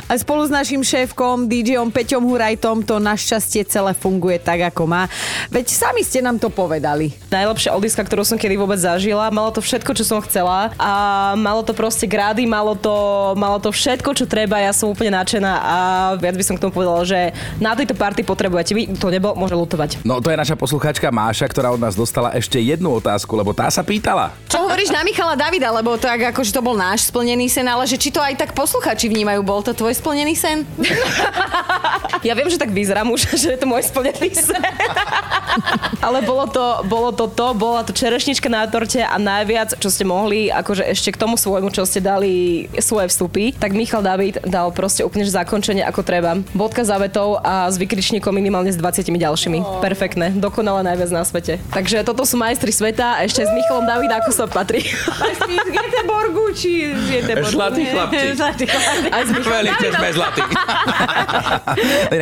A 0.06 0.14
spolu 0.20 0.46
s 0.46 0.52
našim 0.52 0.84
šéfkom, 0.84 1.50
DJom 1.50 1.90
Peťom 1.90 2.24
Hurajtom 2.26 2.84
to 2.86 3.02
našťastie 3.02 3.66
celé 3.66 3.92
funguje 3.98 4.38
tak, 4.38 4.70
ako 4.74 4.86
má. 4.86 5.10
Veď 5.50 5.74
sami 5.74 6.02
ste 6.06 6.22
nám 6.22 6.38
to 6.38 6.48
povedali. 6.54 7.14
Najlepšia 7.34 7.74
oldiska, 7.74 8.04
ktorú 8.06 8.24
som 8.24 8.40
kedy 8.40 8.56
vôbec 8.56 8.80
zažila. 8.80 9.30
Malo 9.34 9.52
to 9.52 9.62
všetko, 9.64 9.92
čo 9.98 10.04
som 10.06 10.20
chcela 10.24 10.72
a 10.80 10.92
malo 11.36 11.62
to 11.66 11.74
proste 11.76 12.06
grády, 12.08 12.46
malo 12.46 12.78
to, 12.78 12.94
malo 13.36 13.58
to 13.60 13.74
všetko, 13.74 14.14
čo 14.16 14.26
treba. 14.30 14.62
Ja 14.62 14.72
som 14.72 14.92
úplne 14.94 15.18
nadšená 15.18 15.52
a 15.52 15.78
viac 16.16 16.36
by 16.38 16.44
som 16.46 16.56
k 16.56 16.64
tomu 16.64 16.74
povedala, 16.74 17.04
že 17.04 17.36
na 17.60 17.76
tejto 17.76 17.98
party 17.98 18.24
potrebujete. 18.24 18.72
Vy 18.74 18.96
to 18.96 19.12
nebol, 19.12 19.36
môže 19.36 19.56
lutovať. 19.56 20.02
No 20.08 20.24
to 20.24 20.32
je 20.32 20.38
naša 20.40 20.56
posluchačka 20.56 21.10
Máša, 21.12 21.50
ktorá 21.50 21.74
od 21.74 21.82
nás 21.82 21.98
dostala 21.98 22.32
ešte 22.36 22.62
jednu 22.62 22.98
otázku, 22.98 23.34
lebo 23.36 23.52
tá 23.52 23.68
sa 23.68 23.84
pýtala. 23.84 24.34
Čo 24.48 24.68
hovoríš 24.68 24.87
na 24.94 25.02
Michala 25.04 25.36
Davida, 25.36 25.70
lebo 25.72 25.96
tak 26.00 26.32
akože 26.32 26.52
to 26.54 26.62
bol 26.64 26.76
náš 26.78 27.10
splnený 27.10 27.50
sen, 27.52 27.68
ale 27.68 27.84
že 27.88 28.00
či 28.00 28.14
to 28.14 28.22
aj 28.24 28.36
tak 28.40 28.52
posluchači 28.56 29.10
vnímajú, 29.10 29.42
bol 29.44 29.62
to 29.62 29.76
tvoj 29.76 29.94
splnený 29.96 30.34
sen? 30.36 30.64
Ja 32.26 32.34
viem, 32.34 32.50
že 32.50 32.58
tak 32.58 32.74
vyzerám 32.74 33.14
už, 33.14 33.30
že 33.38 33.54
je 33.54 33.60
to 33.62 33.70
môj 33.70 33.86
splnený 33.86 34.34
sen. 34.34 34.58
Ale 36.06 36.22
bolo 36.26 36.50
to, 36.50 36.82
bolo 36.90 37.14
to 37.14 37.30
to, 37.30 37.54
bola 37.54 37.86
to 37.86 37.94
čerešnička 37.94 38.50
na 38.50 38.66
torte 38.66 39.02
a 39.02 39.16
najviac, 39.18 39.78
čo 39.78 39.90
ste 39.90 40.06
mohli, 40.06 40.50
akože 40.50 40.86
ešte 40.86 41.14
k 41.14 41.22
tomu 41.22 41.38
svojmu, 41.38 41.70
čo 41.74 41.86
ste 41.86 42.02
dali 42.02 42.66
svoje 42.82 43.10
vstupy, 43.10 43.54
tak 43.54 43.74
Michal 43.74 44.02
David 44.02 44.42
dal 44.46 44.74
proste 44.74 45.06
úplne 45.06 45.26
zakončenie 45.26 45.86
ako 45.86 46.02
treba. 46.02 46.42
Bodka 46.54 46.82
za 46.86 46.98
vetou 46.98 47.38
a 47.42 47.70
s 47.70 47.78
vykričníkom 47.78 48.34
minimálne 48.34 48.74
s 48.74 48.78
20 48.78 49.14
ďalšími. 49.14 49.60
Oh. 49.62 49.82
Perfektné, 49.82 50.34
dokonale 50.38 50.86
najviac 50.86 51.10
na 51.14 51.24
svete. 51.26 51.62
Takže 51.74 52.06
toto 52.06 52.26
sú 52.26 52.38
majstri 52.38 52.74
sveta 52.74 53.18
a 53.18 53.26
ešte 53.26 53.46
s 53.46 53.52
Michalom 53.54 53.86
David 53.86 54.14
ako 54.14 54.30
sa 54.34 54.46
patrí. 54.50 54.77
Z 54.82 55.70
Göteborgu, 55.74 56.44
či 56.54 56.94
z 56.94 57.06
Göteborgu? 57.22 57.54
Zlatý 57.58 57.84
chlapčík. 57.90 58.30
Zlatý 58.38 58.64
chlapčík. 58.68 59.12
Aj 59.14 59.24
Veľmi 59.26 59.90
sme 59.90 60.10
zlatí. 60.14 60.42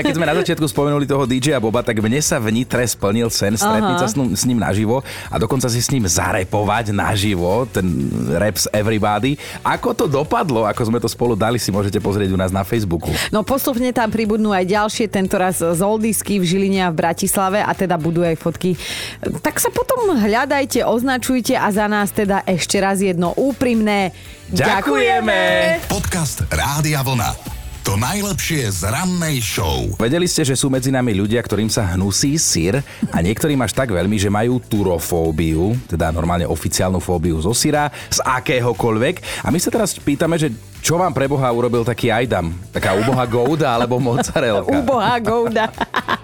Keď 0.06 0.16
sme 0.16 0.26
na 0.30 0.36
začiatku 0.38 0.66
spomenuli 0.70 1.06
toho 1.10 1.26
DJ 1.26 1.58
Boba, 1.60 1.82
tak 1.82 2.00
mne 2.00 2.22
sa 2.22 2.38
v 2.38 2.54
Nitre 2.54 2.86
splnil 2.86 3.28
sen 3.34 3.58
stretnúť 3.58 3.98
sa 4.00 4.08
s 4.08 4.16
ním, 4.16 4.30
s 4.38 4.44
ním 4.46 4.60
naživo 4.62 5.02
a 5.28 5.36
dokonca 5.42 5.68
si 5.68 5.82
s 5.82 5.90
ním 5.90 6.06
zarepovať 6.06 6.94
naživo, 6.94 7.66
ten 7.68 7.86
Raps 8.38 8.70
Everybody. 8.70 9.36
Ako 9.66 9.98
to 9.98 10.06
dopadlo, 10.06 10.64
ako 10.70 10.82
sme 10.88 11.02
to 11.02 11.10
spolu 11.10 11.34
dali, 11.34 11.58
si 11.58 11.74
môžete 11.74 11.98
pozrieť 12.00 12.32
u 12.32 12.38
nás 12.40 12.54
na 12.54 12.62
Facebooku. 12.62 13.10
No 13.34 13.42
postupne 13.42 13.90
tam 13.92 14.14
pribudnú 14.14 14.54
aj 14.54 14.66
ďalšie, 14.70 15.06
tentoraz 15.10 15.60
z 15.60 15.82
Oldisky 15.82 16.38
v 16.38 16.46
Žiline 16.46 16.86
a 16.86 16.94
v 16.94 17.00
Bratislave 17.02 17.60
a 17.66 17.72
teda 17.74 17.98
budú 17.98 18.22
aj 18.22 18.38
fotky. 18.38 18.78
Tak 19.42 19.58
sa 19.58 19.74
potom 19.74 20.14
hľadajte, 20.16 20.86
označujte 20.86 21.58
a 21.58 21.68
za 21.74 21.90
nás 21.90 22.14
teda 22.14 22.45
ešte 22.46 22.78
raz 22.78 23.02
jedno 23.02 23.34
úprimné 23.34 24.14
Ďakujeme! 24.54 25.82
Podcast 25.90 26.46
Rádia 26.54 27.02
Vlna. 27.02 27.34
To 27.86 27.94
najlepšie 28.02 28.66
z 28.82 28.90
rannej 28.90 29.38
show. 29.46 29.86
Vedeli 30.02 30.26
ste, 30.26 30.42
že 30.42 30.58
sú 30.58 30.74
medzi 30.74 30.90
nami 30.90 31.14
ľudia, 31.14 31.38
ktorým 31.38 31.70
sa 31.70 31.86
hnusí 31.94 32.34
sír 32.42 32.82
a 33.14 33.18
niektorým 33.22 33.62
až 33.62 33.78
tak 33.78 33.94
veľmi, 33.94 34.18
že 34.18 34.34
majú 34.34 34.58
turofóbiu, 34.58 35.78
teda 35.86 36.10
normálne 36.10 36.50
oficiálnu 36.50 36.98
fóbiu 36.98 37.38
zo 37.46 37.54
syra, 37.54 37.94
z 38.10 38.26
akéhokoľvek. 38.26 39.46
A 39.46 39.54
my 39.54 39.62
sa 39.62 39.70
teraz 39.70 39.94
pýtame, 40.02 40.42
že 40.42 40.50
čo 40.82 40.98
vám 40.98 41.14
pre 41.14 41.30
Boha 41.30 41.46
urobil 41.54 41.86
taký 41.86 42.10
Ajdam? 42.10 42.58
Taká 42.74 42.98
ubohá 42.98 43.26
gouda 43.30 43.78
alebo 43.78 44.02
mozzarelka? 44.02 44.82
Ubohá 44.82 45.18
gouda. 45.22 45.66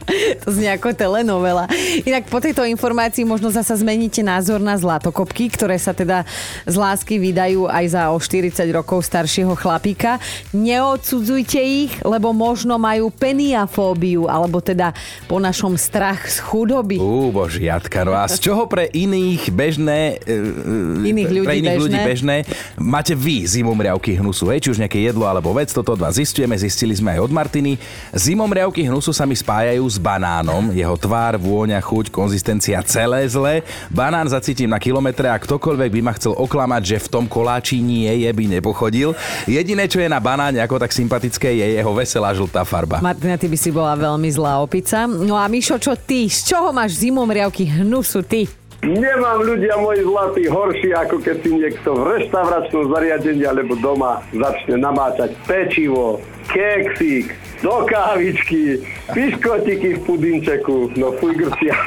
to 0.42 0.52
znie 0.52 0.72
ako 0.72 0.92
telenovela. 0.92 1.66
Inak 2.04 2.28
po 2.28 2.40
tejto 2.40 2.64
informácii 2.64 3.24
možno 3.24 3.50
zasa 3.50 3.76
zmeníte 3.76 4.22
názor 4.22 4.60
na 4.60 4.76
zlatokopky, 4.76 5.48
ktoré 5.50 5.78
sa 5.78 5.92
teda 5.92 6.24
z 6.66 6.76
lásky 6.76 7.18
vydajú 7.18 7.68
aj 7.68 7.86
za 7.92 8.02
o 8.10 8.18
40 8.18 8.54
rokov 8.72 9.04
staršieho 9.04 9.54
chlapíka. 9.56 10.18
Neodsudzujte 10.52 11.60
ich, 11.60 11.92
lebo 12.02 12.32
možno 12.32 12.80
majú 12.80 13.12
peniafóbiu, 13.12 14.26
alebo 14.26 14.62
teda 14.62 14.94
po 15.28 15.38
našom 15.38 15.76
strach 15.76 16.30
z 16.30 16.40
chudoby. 16.42 16.98
Ú, 16.98 17.30
božiatka, 17.30 18.02
no 18.02 18.16
a 18.16 18.26
z 18.26 18.40
čoho 18.40 18.66
pre 18.66 18.88
iných 18.88 19.52
bežné... 19.52 20.22
e, 20.24 21.10
Iných 21.12 21.30
ľudí 21.30 21.48
pre 21.48 21.56
iných 21.60 21.76
bežné? 21.76 21.82
ľudí 21.82 22.00
bežné 22.02 22.36
máte 22.78 23.14
vy 23.14 23.44
zimomriavky 23.46 24.18
hnusu, 24.18 24.50
hej? 24.50 24.62
Či 24.62 24.70
už 24.74 24.82
nejaké 24.82 25.00
jedlo 25.02 25.26
alebo 25.26 25.52
vec, 25.52 25.70
toto 25.70 25.94
vás 25.94 26.16
zistujeme, 26.18 26.54
zistili 26.56 26.94
sme 26.94 27.18
aj 27.18 27.20
od 27.26 27.32
Martiny. 27.32 27.76
Zimomriavky 28.12 28.86
hnusu 28.86 29.12
sa 29.12 29.26
mi 29.26 29.34
spájajú 29.34 29.84
s 29.86 29.98
banánom, 30.02 30.74
jeho 30.74 30.98
tvár, 30.98 31.38
vôňa, 31.38 31.78
chuť, 31.78 32.10
konzistencia, 32.10 32.82
celé 32.82 33.30
zle. 33.30 33.62
Banán 33.94 34.26
zacítim 34.26 34.66
na 34.66 34.82
kilometre 34.82 35.30
a 35.30 35.38
ktokoľvek 35.38 35.90
by 35.94 36.02
ma 36.02 36.18
chcel 36.18 36.34
oklamať, 36.34 36.82
že 36.82 36.98
v 37.06 37.12
tom 37.14 37.26
koláči 37.30 37.78
nie 37.80 38.10
je, 38.26 38.30
by 38.34 38.58
nepochodil. 38.58 39.14
Jediné, 39.46 39.86
čo 39.86 40.02
je 40.02 40.10
na 40.10 40.18
banáne 40.18 40.58
ako 40.58 40.82
tak 40.82 40.90
sympatické, 40.90 41.54
je 41.54 41.78
jeho 41.78 41.94
veselá 41.94 42.34
žltá 42.34 42.66
farba. 42.66 42.98
Martina, 43.06 43.38
ty 43.38 43.46
by 43.46 43.58
si 43.62 43.70
bola 43.70 43.94
veľmi 43.94 44.30
zlá 44.34 44.58
opica. 44.58 45.06
No 45.06 45.38
a 45.38 45.46
Mišo, 45.46 45.78
čo 45.78 45.94
ty? 45.94 46.26
Z 46.26 46.50
čoho 46.50 46.74
máš 46.74 46.98
zimomriavky 46.98 47.70
hnusu 47.80 48.26
ty? 48.26 48.50
Nemám 48.82 49.46
ľudia 49.46 49.78
moji 49.78 50.02
zlatí 50.02 50.44
horší, 50.50 50.90
ako 50.98 51.22
keď 51.22 51.36
si 51.46 51.54
niekto 51.54 51.94
v 51.94 52.18
reštauračnom 52.18 52.90
zariadení 52.90 53.46
alebo 53.46 53.78
doma 53.78 54.26
začne 54.34 54.82
namáčať 54.82 55.38
pečivo, 55.46 56.18
keksík, 56.52 57.28
do 57.62 57.86
kávičky, 57.86 58.82
piškotiky 59.14 59.96
v 59.96 60.00
pudinčeku, 60.02 60.90
no 60.98 61.14
fuj 61.16 61.38
grcia. 61.38 61.78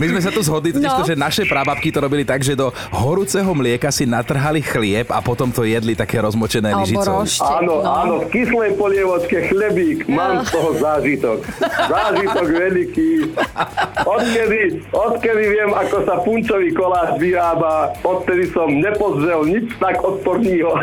My 0.00 0.06
sme 0.08 0.20
sa 0.20 0.32
tu 0.32 0.40
zhodli, 0.40 0.72
totiž 0.72 0.90
No. 0.90 0.98
to, 1.04 1.12
že 1.12 1.14
naše 1.14 1.44
prababky 1.44 1.92
to 1.92 2.00
robili 2.00 2.24
tak, 2.24 2.40
že 2.40 2.56
do 2.56 2.72
horúceho 2.90 3.52
mlieka 3.52 3.92
si 3.92 4.08
natrhali 4.08 4.64
chlieb 4.64 5.12
a 5.12 5.20
potom 5.20 5.52
to 5.52 5.62
jedli 5.62 5.92
také 5.92 6.18
rozmočené 6.18 6.72
lyžicou. 6.72 7.20
Áno, 7.44 7.84
no. 7.84 7.86
áno, 7.86 8.14
v 8.24 8.32
kyslej 8.32 8.72
polievočke 8.74 9.52
chlebík, 9.52 10.08
mám 10.08 10.40
z 10.42 10.56
toho 10.56 10.70
zážitok. 10.80 11.38
Zážitok 11.62 12.46
veľký. 12.48 13.12
Odkedy, 14.00 14.60
odkedy 14.88 15.44
viem, 15.52 15.70
ako 15.70 15.96
sa 16.08 16.16
punčový 16.24 16.72
koláč 16.72 17.20
vyrába, 17.20 17.92
odtedy 18.00 18.48
som 18.50 18.72
nepozrel 18.72 19.44
nič 19.44 19.68
tak 19.76 20.00
odporného. 20.00 20.72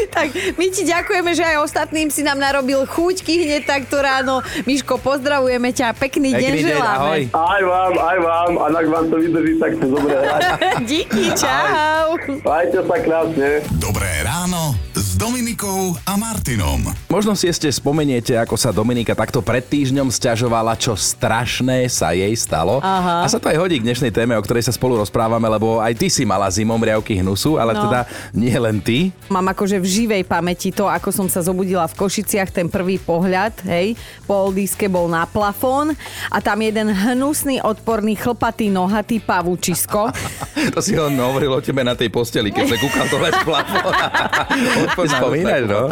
Tak 0.16 0.26
my 0.54 0.66
ti 0.68 0.82
ďakujeme, 0.84 1.30
že 1.32 1.44
aj 1.44 1.56
ostatným 1.62 2.08
si 2.08 2.20
nám 2.20 2.38
narobil 2.38 2.84
chuťky 2.84 3.48
hneď 3.48 3.62
takto 3.64 3.98
ráno. 3.98 4.40
Miško, 4.64 4.98
pozdravujeme 4.98 5.72
ťa, 5.72 5.96
pekný, 5.96 6.32
deň 6.32 6.52
Pekný 6.52 6.62
deň, 6.62 6.68
želáme. 6.68 6.96
ahoj. 6.96 7.20
Aj 7.32 7.62
vám, 7.62 7.92
aj 7.96 8.18
vám, 8.20 8.52
a 8.58 8.66
ak 8.72 8.86
vám 8.88 9.04
to 9.08 9.16
vydrží, 9.18 9.54
tak 9.58 9.72
to 9.80 9.86
dobre. 9.88 10.14
Díky, 10.90 11.24
čau. 11.34 12.16
Majte 12.44 12.80
sa 12.82 12.96
krásne. 13.00 13.48
Dobré 13.78 14.10
ráno 14.22 14.91
Dominikou 15.22 15.94
a 16.02 16.18
Martinom. 16.18 16.82
Možno 17.06 17.38
si 17.38 17.46
ešte 17.46 17.70
spomeniete, 17.70 18.34
ako 18.34 18.58
sa 18.58 18.74
Dominika 18.74 19.14
takto 19.14 19.38
pred 19.38 19.62
týždňom 19.62 20.10
sťažovala, 20.10 20.74
čo 20.74 20.98
strašné 20.98 21.86
sa 21.86 22.10
jej 22.10 22.34
stalo. 22.34 22.82
Aha. 22.82 23.22
A 23.22 23.30
sa 23.30 23.38
to 23.38 23.46
aj 23.46 23.54
hodí 23.54 23.78
k 23.78 23.86
dnešnej 23.86 24.10
téme, 24.10 24.34
o 24.34 24.42
ktorej 24.42 24.66
sa 24.66 24.74
spolu 24.74 24.98
rozprávame, 24.98 25.46
lebo 25.46 25.78
aj 25.78 25.94
ty 25.94 26.10
si 26.10 26.26
mala 26.26 26.50
zimom 26.50 26.74
riavky 26.74 27.22
hnusu, 27.22 27.54
ale 27.54 27.70
No. 27.70 27.86
teda 27.86 28.00
nie 28.34 28.50
len 28.50 28.82
ty. 28.82 29.14
Mám 29.30 29.46
akože 29.46 29.78
v 29.78 29.86
živej 29.86 30.22
pamäti 30.26 30.74
to, 30.74 30.90
ako 30.90 31.14
som 31.14 31.30
sa 31.30 31.38
zobudila 31.38 31.86
v 31.86 32.02
Košiciach, 32.02 32.50
ten 32.50 32.66
prvý 32.66 32.98
pohľad, 32.98 33.62
hej, 33.62 33.94
po 34.26 34.50
oldíske 34.50 34.90
bol 34.90 35.06
na 35.06 35.22
plafón 35.22 35.94
a 36.34 36.42
tam 36.42 36.58
jeden 36.58 36.90
hnusný, 36.90 37.62
odporný, 37.62 38.18
chlpatý, 38.18 38.74
nohatý 38.74 39.22
pavúčisko. 39.22 40.10
To 40.74 40.78
si 40.78 40.94
on 40.94 41.10
hovoril 41.12 41.50
o 41.50 41.60
tebe 41.60 41.82
na 41.82 41.92
tej 41.92 42.06
posteli, 42.08 42.48
keď 42.48 42.64
sa 42.64 42.76
kúkal 42.78 43.06
dole 43.06 43.28
z 43.28 43.40
plafóna. 43.42 44.06
Spomínaš, 45.18 45.62
no? 45.68 45.82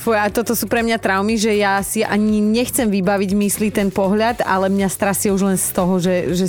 Fuj, 0.00 0.16
a 0.16 0.26
toto 0.32 0.56
sú 0.56 0.70
pre 0.70 0.80
mňa 0.80 0.96
traumy, 0.96 1.36
že 1.36 1.52
ja 1.58 1.82
si 1.84 2.00
ani 2.00 2.40
nechcem 2.40 2.88
vybaviť 2.88 3.30
mysli 3.36 3.68
ten 3.74 3.92
pohľad, 3.92 4.46
ale 4.46 4.72
mňa 4.72 4.88
strasie 4.88 5.34
už 5.34 5.42
len 5.44 5.58
z 5.58 5.68
toho, 5.74 5.98
že, 6.00 6.32
že, 6.32 6.46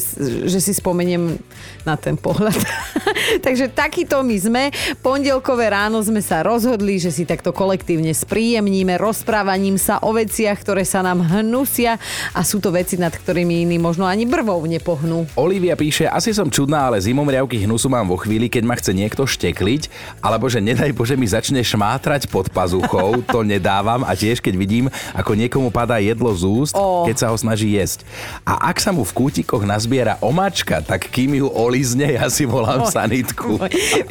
že 0.47 0.59
si 0.61 0.71
spomeniem 0.71 1.35
na 1.83 1.97
ten 1.97 2.15
pohľad. 2.15 2.55
Takže 3.45 3.73
takýto 3.73 4.21
my 4.21 4.37
sme. 4.37 4.63
Pondelkové 5.01 5.73
ráno 5.73 5.97
sme 6.03 6.21
sa 6.21 6.45
rozhodli, 6.45 7.01
že 7.01 7.09
si 7.09 7.25
takto 7.25 7.49
kolektívne 7.55 8.13
spríjemníme 8.13 9.01
rozprávaním 9.01 9.81
sa 9.81 9.97
o 10.05 10.13
veciach, 10.13 10.61
ktoré 10.61 10.85
sa 10.85 11.01
nám 11.01 11.25
hnusia 11.25 11.97
a 12.37 12.41
sú 12.45 12.61
to 12.61 12.69
veci, 12.69 13.01
nad 13.01 13.13
ktorými 13.13 13.65
iní 13.65 13.77
možno 13.81 14.05
ani 14.05 14.29
brvou 14.29 14.61
nepohnú. 14.67 15.25
Olivia 15.33 15.73
píše, 15.73 16.05
asi 16.05 16.35
som 16.35 16.51
čudná, 16.51 16.91
ale 16.91 17.01
zimom 17.01 17.25
riavky 17.25 17.65
hnusu 17.65 17.89
mám 17.89 18.05
vo 18.05 18.19
chvíli, 18.19 18.51
keď 18.51 18.63
ma 18.67 18.75
chce 18.77 18.91
niekto 18.93 19.25
štekliť, 19.25 19.89
alebo 20.21 20.45
že 20.51 20.61
nedaj 20.61 20.91
Bože 20.93 21.15
mi 21.17 21.25
začne 21.31 21.63
šmátrať 21.63 22.27
pod 22.27 22.51
pazuchou, 22.51 23.23
to 23.23 23.41
nedávam 23.51 24.03
a 24.03 24.11
tiež 24.11 24.43
keď 24.43 24.53
vidím, 24.59 24.85
ako 25.15 25.31
niekomu 25.39 25.71
padá 25.71 25.97
jedlo 26.03 26.29
z 26.35 26.43
úst, 26.43 26.75
Ó. 26.75 27.07
keď 27.07 27.15
sa 27.15 27.27
ho 27.31 27.37
snaží 27.39 27.73
jesť. 27.79 28.03
A 28.43 28.67
ak 28.67 28.83
sa 28.83 28.91
mu 28.91 29.07
v 29.07 29.15
kútikoch 29.15 29.63
nazbiera 29.63 30.19
omáčka, 30.19 30.83
tak 30.83 31.07
kým 31.07 31.39
ju 31.39 31.47
olizne, 31.47 32.19
ja 32.19 32.27
si 32.27 32.43
volám 32.43 32.83
sanitku. 32.83 33.57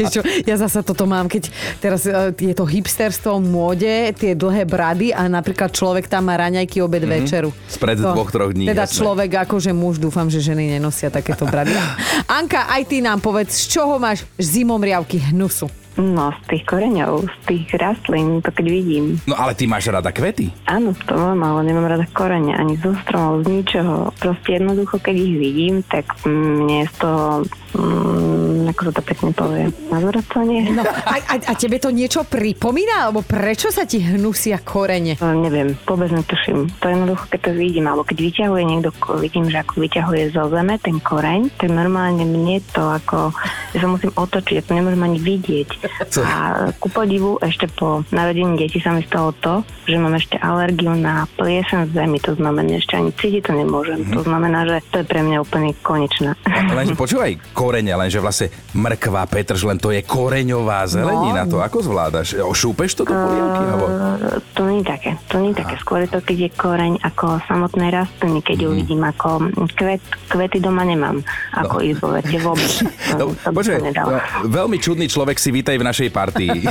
Vieš 0.01 0.09
čo, 0.17 0.21
ja 0.49 0.57
zasa 0.57 0.81
toto 0.81 1.05
mám, 1.05 1.29
keď 1.29 1.53
teraz 1.79 2.09
e, 2.09 2.33
je 2.33 2.55
to 2.57 2.65
hipsterstvo 2.65 3.37
v 3.37 3.47
móde, 3.47 3.95
tie 4.17 4.33
dlhé 4.33 4.65
brady 4.65 5.13
a 5.13 5.29
napríklad 5.29 5.75
človek 5.75 6.09
tam 6.09 6.33
má 6.33 6.41
raňajky 6.41 6.81
obed 6.81 7.05
mm-hmm. 7.05 7.17
večeru. 7.21 7.51
Spred 7.69 8.01
dvoch, 8.01 8.31
troch 8.33 8.53
dní, 8.57 8.71
Teda 8.71 8.89
jasné. 8.89 8.97
človek 8.97 9.31
akože 9.45 9.71
muž, 9.77 10.01
dúfam, 10.01 10.31
že 10.33 10.41
ženy 10.41 10.79
nenosia 10.79 11.13
takéto 11.13 11.45
brady. 11.45 11.75
Anka, 12.39 12.71
aj 12.71 12.83
ty 12.89 13.03
nám 13.05 13.21
povedz, 13.21 13.67
z 13.67 13.77
čoho 13.77 13.99
máš 14.01 14.25
zimom 14.39 14.81
riavky 14.81 15.21
hnusu? 15.33 15.80
No, 15.99 16.31
z 16.31 16.41
tých 16.47 16.65
koreňov, 16.71 17.27
z 17.27 17.37
tých 17.51 17.67
rastlín, 17.75 18.39
to 18.41 18.55
keď 18.55 18.67
vidím. 18.71 19.19
No 19.27 19.35
ale 19.35 19.59
ty 19.59 19.67
máš 19.67 19.91
rada 19.91 20.15
kvety. 20.15 20.55
Áno, 20.71 20.95
to 20.95 21.19
mám, 21.19 21.43
ale 21.43 21.67
nemám 21.67 21.91
rada 21.91 22.07
korene, 22.15 22.55
ani 22.55 22.79
zo 22.79 22.95
stromov, 23.03 23.43
z 23.43 23.47
ničoho. 23.51 24.15
Proste 24.23 24.63
jednoducho, 24.63 25.03
keď 25.03 25.17
ich 25.19 25.35
vidím, 25.35 25.75
tak 25.83 26.07
mne 26.23 26.87
z 26.87 26.95
toho, 27.03 27.43
mm, 27.75 28.71
ako 28.71 28.81
sa 28.87 28.93
to 28.95 29.03
pekne 29.03 29.31
povie, 29.35 29.67
nazvracanie? 29.91 30.71
No, 30.71 30.87
a, 30.87 31.17
a, 31.19 31.35
a 31.43 31.53
tebe 31.59 31.83
to 31.83 31.91
niečo 31.91 32.23
pripomína? 32.23 33.11
Alebo 33.11 33.27
prečo 33.27 33.75
sa 33.75 33.83
ti 33.83 33.99
hnusia 33.99 34.63
korene? 34.63 35.19
No, 35.19 35.35
neviem, 35.35 35.75
vôbec 35.85 36.15
netuším. 36.15 36.71
To 36.79 36.87
jednoducho, 36.87 37.27
keď 37.35 37.51
to 37.51 37.53
vidím, 37.59 37.91
alebo 37.91 38.07
keď 38.07 38.19
vyťahuje 38.31 38.63
niekto, 38.63 38.91
vidím, 39.19 39.51
že 39.51 39.67
ako 39.67 39.75
vyťahuje 39.83 40.23
zo 40.31 40.47
zeme 40.55 40.79
ten 40.79 41.03
koreň, 41.03 41.51
tak 41.59 41.69
normálne 41.75 42.23
mne 42.23 42.63
to 42.71 42.87
ako, 42.87 43.35
ja 43.75 43.79
sa 43.83 43.89
musím 43.91 44.15
otočiť, 44.15 44.55
ja 44.55 44.65
to 44.65 44.79
nemôžem 44.79 45.03
ani 45.03 45.19
vidieť. 45.19 45.80
A 46.21 46.37
ku 46.77 46.89
podivu, 46.89 47.41
ešte 47.41 47.65
po 47.67 48.05
narodení 48.11 48.59
deti 48.59 48.77
sa 48.77 48.93
mi 48.93 49.01
stalo 49.01 49.33
to, 49.35 49.65
že 49.85 49.97
mám 49.97 50.13
ešte 50.13 50.37
alergiu 50.37 50.93
na 50.93 51.25
pliesen 51.33 51.89
zemi, 51.89 52.19
to 52.19 52.35
znamená, 52.35 52.77
ešte 52.77 52.95
ani 52.95 53.11
cítiť 53.11 53.43
to 53.43 53.53
nemôžem. 53.55 54.05
To 54.11 54.21
znamená, 54.21 54.65
že 54.65 54.77
to 54.91 55.01
je 55.01 55.07
pre 55.07 55.21
mňa 55.21 55.39
úplne 55.41 55.73
konečné. 55.79 56.37
Lenže 56.71 56.95
počúvaj, 56.95 57.41
korene, 57.51 57.93
lenže 57.93 58.19
vlastne 58.19 58.49
mrkva, 58.73 59.25
petržlen, 59.25 59.71
len 59.71 59.79
to 59.79 59.95
je 59.95 60.03
koreňová 60.03 60.83
zelenina. 60.85 61.47
To 61.47 61.63
ako 61.63 61.79
zvládaš? 61.81 62.35
O, 62.37 62.51
Šúpeš 62.51 62.93
to 62.93 63.07
do 63.07 63.15
polievky? 63.15 63.63
Uh, 63.63 64.43
to 64.51 64.67
nie 64.67 64.83
je 64.83 64.87
také. 64.89 65.11
To 65.29 65.39
nie 65.39 65.55
je 65.55 65.63
také. 65.63 65.75
Skôr 65.79 66.03
je 66.03 66.11
to, 66.11 66.19
keď 66.19 66.37
je 66.41 66.51
koreň 66.53 66.93
ako 66.99 67.39
samotnej 67.47 67.95
rastliny, 67.95 68.43
keď 68.43 68.57
Mhm. 68.57 68.65
ju 68.65 68.71
vidím 68.75 69.03
ako 69.05 69.29
kvet, 69.71 70.03
kvety 70.27 70.59
doma 70.59 70.83
nemám. 70.83 71.23
Ako 71.55 71.79
no. 71.79 71.87
izbovete 71.87 72.35
vôbec. 72.37 72.67
To, 73.11 73.31
No, 73.31 73.53
to 73.53 73.61
som 73.63 73.83
nedala. 73.83 74.23
no, 74.43 74.49
veľmi 74.49 74.77
čudný 74.77 75.07
človek 75.07 75.37
si 75.37 75.51
vítaj 75.71 75.79
v 75.79 75.87
našej 75.87 76.09
partii. 76.11 76.59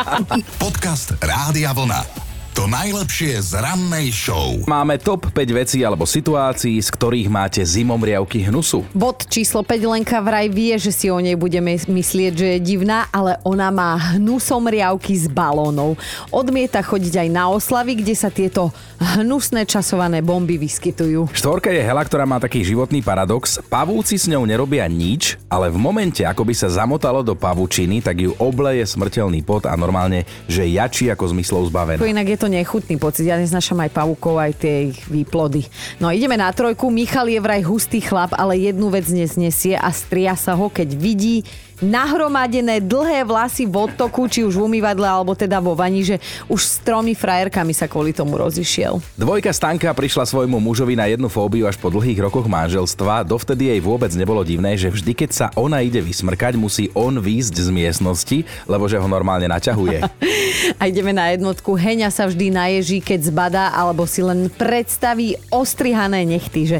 Podcast 0.64 1.12
Rádia 1.20 1.76
Vlna. 1.76 2.23
To 2.54 2.70
najlepšie 2.70 3.42
z 3.42 3.58
rannej 3.58 4.14
show. 4.14 4.54
Máme 4.70 4.94
top 5.02 5.26
5 5.26 5.58
vecí 5.58 5.82
alebo 5.82 6.06
situácií, 6.06 6.78
z 6.78 6.86
ktorých 6.86 7.26
máte 7.26 7.58
zimom 7.66 7.98
riavky 7.98 8.46
hnusu. 8.46 8.86
Bod 8.94 9.26
číslo 9.26 9.66
5 9.66 9.74
Lenka 9.82 10.22
vraj 10.22 10.46
vie, 10.46 10.70
že 10.78 10.94
si 10.94 11.10
o 11.10 11.18
nej 11.18 11.34
budeme 11.34 11.74
myslieť, 11.74 12.30
že 12.30 12.46
je 12.54 12.58
divná, 12.62 13.10
ale 13.10 13.42
ona 13.42 13.74
má 13.74 13.98
hnusom 14.14 14.70
riavky 14.70 15.18
z 15.18 15.26
balónov. 15.34 15.98
Odmieta 16.30 16.78
chodiť 16.78 17.26
aj 17.26 17.28
na 17.34 17.50
oslavy, 17.50 17.98
kde 17.98 18.14
sa 18.14 18.30
tieto 18.30 18.70
hnusné 19.02 19.66
časované 19.66 20.22
bomby 20.22 20.54
vyskytujú. 20.54 21.34
Štvorka 21.34 21.74
je 21.74 21.82
hela, 21.82 22.06
ktorá 22.06 22.22
má 22.22 22.38
taký 22.38 22.62
životný 22.62 23.02
paradox. 23.02 23.58
Pavúci 23.66 24.14
s 24.14 24.30
ňou 24.30 24.46
nerobia 24.46 24.86
nič, 24.86 25.42
ale 25.50 25.74
v 25.74 25.78
momente, 25.82 26.22
ako 26.22 26.46
by 26.46 26.54
sa 26.54 26.70
zamotalo 26.70 27.26
do 27.26 27.34
pavučiny, 27.34 27.98
tak 27.98 28.22
ju 28.22 28.30
obleje 28.38 28.86
smrteľný 28.86 29.42
pot 29.42 29.66
a 29.66 29.74
normálne, 29.74 30.22
že 30.46 30.62
jačí 30.70 31.10
ako 31.10 31.34
zmyslov 31.34 31.74
zbavená. 31.74 31.98
Inak 31.98 32.30
je 32.30 32.38
to 32.38 32.43
nechutný 32.46 32.96
pocit. 32.96 33.28
Ja 33.28 33.40
neznášam 33.40 33.80
aj 33.82 33.90
pavúkov, 33.92 34.40
aj 34.40 34.52
tie 34.60 34.74
ich 34.92 35.00
výplody. 35.06 35.66
No 35.98 36.08
ideme 36.12 36.38
na 36.38 36.50
trojku. 36.54 36.88
Michal 36.88 37.28
je 37.28 37.40
vraj 37.42 37.64
hustý 37.64 38.00
chlap, 38.00 38.32
ale 38.36 38.60
jednu 38.60 38.88
vec 38.88 39.08
neznesie 39.10 39.74
a 39.76 39.90
stria 39.90 40.38
sa 40.38 40.54
ho, 40.54 40.70
keď 40.70 40.88
vidí 40.94 41.44
nahromadené 41.82 42.78
dlhé 42.82 43.26
vlasy 43.26 43.66
v 43.66 43.90
odtoku, 43.90 44.28
či 44.30 44.46
už 44.46 44.54
v 44.54 44.64
umývadle, 44.66 45.06
alebo 45.06 45.34
teda 45.34 45.58
vo 45.58 45.74
vani, 45.74 46.06
že 46.06 46.16
už 46.46 46.60
s 46.60 46.78
tromi 46.82 47.16
frajerkami 47.16 47.72
sa 47.74 47.90
kvôli 47.90 48.14
tomu 48.14 48.38
rozišiel. 48.38 49.02
Dvojka 49.18 49.50
Stanka 49.50 49.90
prišla 49.90 50.28
svojmu 50.28 50.60
mužovi 50.60 50.94
na 50.94 51.10
jednu 51.10 51.26
fóbiu 51.26 51.66
až 51.66 51.80
po 51.80 51.90
dlhých 51.90 52.22
rokoch 52.22 52.46
manželstva. 52.46 53.26
Dovtedy 53.26 53.72
jej 53.74 53.80
vôbec 53.82 54.10
nebolo 54.14 54.44
divné, 54.46 54.78
že 54.78 54.92
vždy, 54.92 55.12
keď 55.14 55.30
sa 55.30 55.46
ona 55.58 55.82
ide 55.82 55.98
vysmrkať, 55.98 56.54
musí 56.58 56.92
on 56.94 57.18
výjsť 57.18 57.54
z 57.58 57.68
miestnosti, 57.72 58.38
lebo 58.70 58.86
že 58.86 59.00
ho 59.00 59.08
normálne 59.10 59.50
naťahuje. 59.50 60.04
A 60.80 60.88
ideme 60.88 61.12
na 61.12 61.30
jednotku. 61.32 61.76
Heňa 61.76 62.08
sa 62.10 62.26
vždy 62.28 62.50
naježí, 62.52 62.98
keď 63.02 63.20
zbadá, 63.28 63.64
alebo 63.74 64.08
si 64.08 64.24
len 64.24 64.48
predstaví 64.48 65.36
ostrihané 65.50 66.24
nechty. 66.24 66.66
Že, 66.68 66.78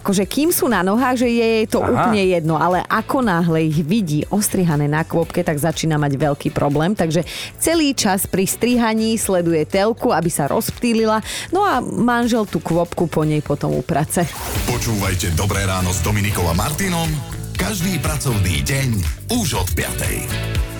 akože 0.00 0.24
kým 0.28 0.50
sú 0.54 0.70
na 0.70 0.84
nohách, 0.84 1.24
že 1.24 1.28
je 1.28 1.46
jej 1.60 1.66
to 1.68 1.80
Aha. 1.82 1.90
úplne 1.90 2.22
jedno, 2.24 2.54
ale 2.58 2.82
ako 2.86 3.24
náhle 3.24 3.68
ich 3.68 3.78
vidí 3.82 4.26
ostrihané 4.34 4.90
na 4.90 5.06
kôpke, 5.06 5.46
tak 5.46 5.62
začína 5.62 5.94
mať 5.94 6.18
veľký 6.18 6.50
problém. 6.50 6.98
Takže 6.98 7.22
celý 7.62 7.94
čas 7.94 8.26
pri 8.26 8.50
strihaní 8.50 9.14
sleduje 9.14 9.62
telku, 9.62 10.10
aby 10.10 10.28
sa 10.28 10.50
rozptýlila, 10.50 11.22
no 11.54 11.62
a 11.62 11.78
manžel 11.78 12.50
tú 12.50 12.58
kvopku 12.58 13.06
po 13.06 13.22
nej 13.22 13.40
potom 13.40 13.78
uprace. 13.78 14.26
Počúvajte 14.66 15.38
Dobré 15.38 15.62
ráno 15.62 15.94
s 15.94 16.02
Dominikou 16.02 16.42
a 16.50 16.54
Martinom 16.58 17.06
každý 17.54 18.02
pracovný 18.02 18.66
deň 18.66 18.90
už 19.30 19.62
od 19.62 19.68
5. 19.78 20.73